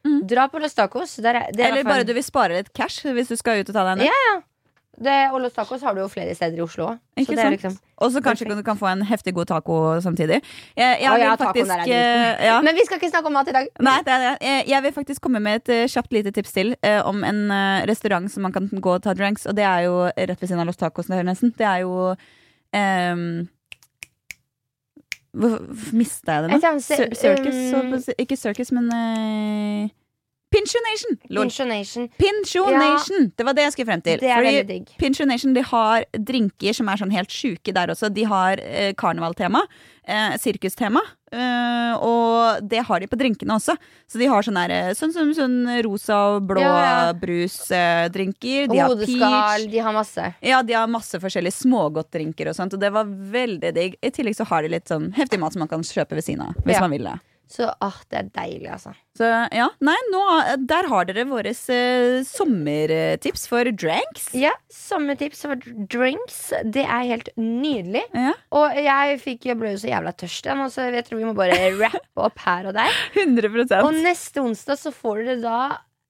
Mm. 0.02 0.22
dra 0.26 0.48
på 0.50 0.58
Los 0.58 0.74
Tacos. 0.74 1.16
Der 1.22 1.36
er, 1.38 1.52
det 1.52 1.62
er 1.62 1.68
Eller 1.72 1.84
bare 1.86 2.06
du 2.06 2.12
vil 2.16 2.24
spare 2.26 2.56
litt 2.58 2.72
cash 2.74 3.06
hvis 3.06 3.28
du 3.30 3.36
skal 3.38 3.60
ut 3.60 3.68
og 3.70 3.76
ta 3.76 3.84
deg 3.86 4.00
en 4.00 4.08
øl. 4.08 4.10
Ja, 4.10 4.40
Det, 5.02 5.30
og 5.32 5.40
Los 5.40 5.54
Tacos 5.56 5.80
har 5.82 5.94
du 5.94 6.02
jo 6.02 6.08
flere 6.08 6.34
steder 6.36 6.58
i 6.58 6.60
Oslo. 6.60 6.90
Ikke 7.16 7.34
Så 7.34 7.48
liksom 7.50 7.78
Og 7.96 8.10
så 8.12 8.20
kanskje 8.20 8.44
Perfekt. 8.44 8.58
du 8.58 8.62
kan 8.62 8.76
få 8.76 8.86
en 8.90 9.02
heftig 9.02 9.34
god 9.34 9.46
taco 9.46 10.00
samtidig. 10.00 10.42
Jeg, 10.76 10.98
jeg 11.00 11.10
oh, 11.10 11.18
ja, 11.18 11.34
faktisk 11.34 11.70
eh, 11.86 12.44
ja. 12.44 12.60
Men 12.60 12.74
vi 12.74 12.84
skal 12.84 12.98
ikke 12.98 13.10
snakke 13.10 13.26
om 13.26 13.32
mat 13.32 13.48
i 13.48 13.52
dag. 13.52 13.68
Nei, 13.80 13.98
det 14.02 14.18
det. 14.24 14.68
Jeg- 14.68 14.82
vil 14.82 14.92
faktisk 14.92 15.22
komme 15.22 15.40
med 15.40 15.62
et 15.62 15.68
eh, 15.68 15.88
kjapt 15.88 16.12
lite 16.12 16.30
tips 16.30 16.52
til 16.52 16.74
uh, 16.84 17.08
om 17.08 17.24
en 17.24 17.50
uh, 17.50 17.86
restaurant 17.86 18.30
som 18.30 18.42
man 18.42 18.52
kan 18.52 18.68
gå 18.68 18.94
og 18.94 19.02
ta 19.02 19.14
drinks, 19.14 19.46
og 19.46 19.56
det 19.56 19.64
er 19.64 19.86
jo 19.86 20.10
rett 20.10 20.40
ved 20.40 20.48
siden 20.48 20.60
av 20.60 20.66
Los 20.66 20.76
Tacos 20.76 21.08
nesten. 21.08 21.54
Det 21.56 21.66
er 21.66 21.78
jo 21.86 22.16
um, 22.74 23.48
mista 25.96 26.38
jeg 26.38 26.44
det 26.44 26.50
nå? 26.50 26.58
Circus, 27.16 27.60
um, 27.78 28.14
ikke 28.18 28.36
Circus, 28.36 28.72
men 28.76 28.90
uh, 28.92 29.88
Pinchonation! 30.52 31.16
Pinsjonation. 31.28 32.08
Pinsjonation. 32.20 33.24
Ja. 33.28 33.32
Det 33.36 33.46
var 33.48 33.56
det 33.56 33.64
jeg 33.68 33.72
skulle 33.76 33.90
frem 33.92 34.02
til. 34.04 34.20
Det 34.20 34.28
er 34.30 34.42
Fordi 34.42 34.62
digg. 34.68 34.92
Pinchonation 35.00 35.54
de 35.56 35.64
har 35.72 36.04
drinker 36.12 36.76
som 36.76 36.90
er 36.92 37.00
sånn 37.00 37.14
helt 37.14 37.32
sjuke 37.32 37.72
der 37.74 37.92
også. 37.94 38.12
De 38.12 38.26
har 38.28 38.60
eh, 38.62 38.92
karnevaltema, 38.98 39.64
eh, 40.04 40.36
sirkustema, 40.42 41.00
eh, 41.32 41.94
og 41.96 42.60
det 42.68 42.84
har 42.88 43.00
de 43.00 43.08
på 43.10 43.18
drinkene 43.20 43.56
også. 43.56 43.76
Så 44.10 44.20
de 44.20 44.28
har 44.28 44.44
sånn 44.44 44.60
der, 44.60 44.74
eh, 44.76 44.92
sånn 44.98 45.14
sånn 45.16 45.56
rosa 45.88 46.20
og 46.36 46.46
blå 46.52 46.60
Ja, 46.60 46.76
ja. 46.84 47.12
brusdrinker. 47.16 48.68
de 48.68 48.78
har 48.78 48.96
peach. 48.96 49.66
De 49.72 49.78
har 49.78 49.92
masse. 49.96 50.34
Ja, 50.42 50.62
de 50.62 50.72
har 50.76 50.86
masse 50.86 51.18
forskjellige 51.22 51.56
smågodtdrinker 51.64 52.48
og 52.52 52.54
sånt, 52.58 52.74
og 52.76 52.80
det 52.80 52.92
var 52.92 53.04
veldig 53.08 53.72
digg. 53.74 53.96
I 54.02 54.10
tillegg 54.10 54.36
så 54.36 54.46
har 54.46 54.62
de 54.62 54.68
litt 54.76 54.88
sånn 54.88 55.12
heftig 55.16 55.40
mat 55.40 55.52
som 55.52 55.60
man 55.64 55.68
kan 55.68 55.80
kjøpe 55.82 56.14
ved 56.18 56.24
siden 56.24 56.42
av, 56.48 56.54
hvis 56.66 56.80
man 56.80 56.90
vil 56.90 57.04
det. 57.04 57.18
Så 57.50 57.68
åh, 57.84 57.96
det 58.08 58.18
er 58.18 58.28
deilig, 58.32 58.68
altså. 58.72 58.94
Så 59.18 59.28
ja, 59.52 59.66
nei, 59.84 59.96
nå, 60.12 60.22
der 60.70 60.88
har 60.88 61.08
dere 61.08 61.26
våre 61.28 61.52
eh, 61.52 62.22
sommertips 62.24 63.44
for 63.50 63.68
drinks. 63.68 64.30
Ja, 64.36 64.54
Sommertips 64.72 65.44
for 65.44 65.60
drinks. 65.92 66.40
Det 66.64 66.86
er 66.86 67.06
helt 67.10 67.28
nydelig. 67.36 68.06
Ja, 68.16 68.32
Og 68.56 68.80
jeg, 68.80 69.20
fikk, 69.20 69.46
jeg 69.50 69.60
ble 69.60 69.74
jo 69.74 69.82
så 69.84 69.92
jævla 69.92 70.14
tørst, 70.16 70.48
jeg, 70.48 70.72
så 70.72 70.88
jeg 70.88 71.06
tror 71.08 71.20
vi 71.20 71.28
må 71.28 71.36
bare 71.36 71.60
rappe 71.82 72.28
opp 72.28 72.44
her 72.46 72.70
og 72.72 72.78
der. 72.78 73.00
100% 73.20 73.80
Og 73.84 74.00
neste 74.00 74.44
onsdag 74.44 74.80
så 74.80 74.94
får 74.94 75.24
dere 75.26 75.40
da 75.44 75.62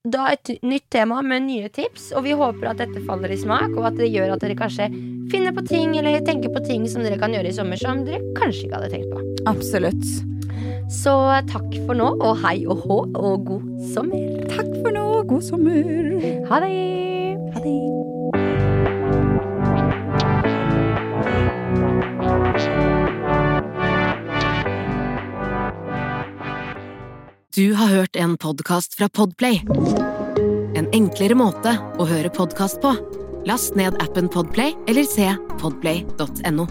da 0.03 0.33
et 0.33 0.51
nytt 0.67 0.89
tema 0.91 1.21
med 1.23 1.45
nye 1.47 1.69
tips, 1.71 2.09
og 2.19 2.25
vi 2.27 2.33
håper 2.35 2.73
at 2.73 2.81
dette 2.83 3.05
faller 3.07 3.31
i 3.31 3.39
smak, 3.39 3.71
og 3.77 3.87
at 3.87 4.01
det 4.01 4.11
gjør 4.11 4.35
at 4.35 4.43
dere 4.43 4.59
kanskje 4.59 4.89
finner 5.31 5.55
på 5.55 5.63
ting 5.69 5.95
eller 5.95 6.19
tenker 6.27 6.51
på 6.51 6.65
ting 6.67 6.89
som 6.91 7.07
dere 7.07 7.21
kan 7.23 7.35
gjøre 7.35 7.53
i 7.53 7.55
sommer 7.55 7.79
som 7.79 8.03
dere 8.09 8.19
kanskje 8.35 8.67
ikke 8.67 8.81
hadde 8.81 8.93
tenkt 8.97 9.15
på. 9.15 9.23
Absolutt. 9.47 10.32
Så 10.91 11.15
takk 11.51 11.71
for 11.87 11.95
nå, 11.99 12.09
og 12.21 12.43
hei 12.45 12.63
og 12.67 12.83
hå, 12.87 12.99
og 13.15 13.47
god 13.47 13.69
sommer. 13.95 14.43
Takk 14.51 14.69
for 14.83 14.91
nå. 14.95 15.07
God 15.29 15.43
sommer. 15.43 16.47
Ha 16.51 16.61
det! 16.65 16.73
Ha 17.55 17.61
det. 17.63 17.79
Du 27.55 27.75
har 27.75 27.87
hørt 27.87 28.17
en 28.17 28.37
podkast 28.37 28.95
fra 28.95 29.09
Podplay. 29.09 29.61
En 30.75 30.89
enklere 30.97 31.37
måte 31.37 31.75
å 32.01 32.07
høre 32.09 32.33
podkast 32.33 32.81
på. 32.81 32.95
Last 33.45 33.77
ned 33.77 33.99
appen 34.01 34.31
Podplay 34.33 34.73
eller 34.89 35.05
se 35.05 35.29
podplay.no. 35.61 36.67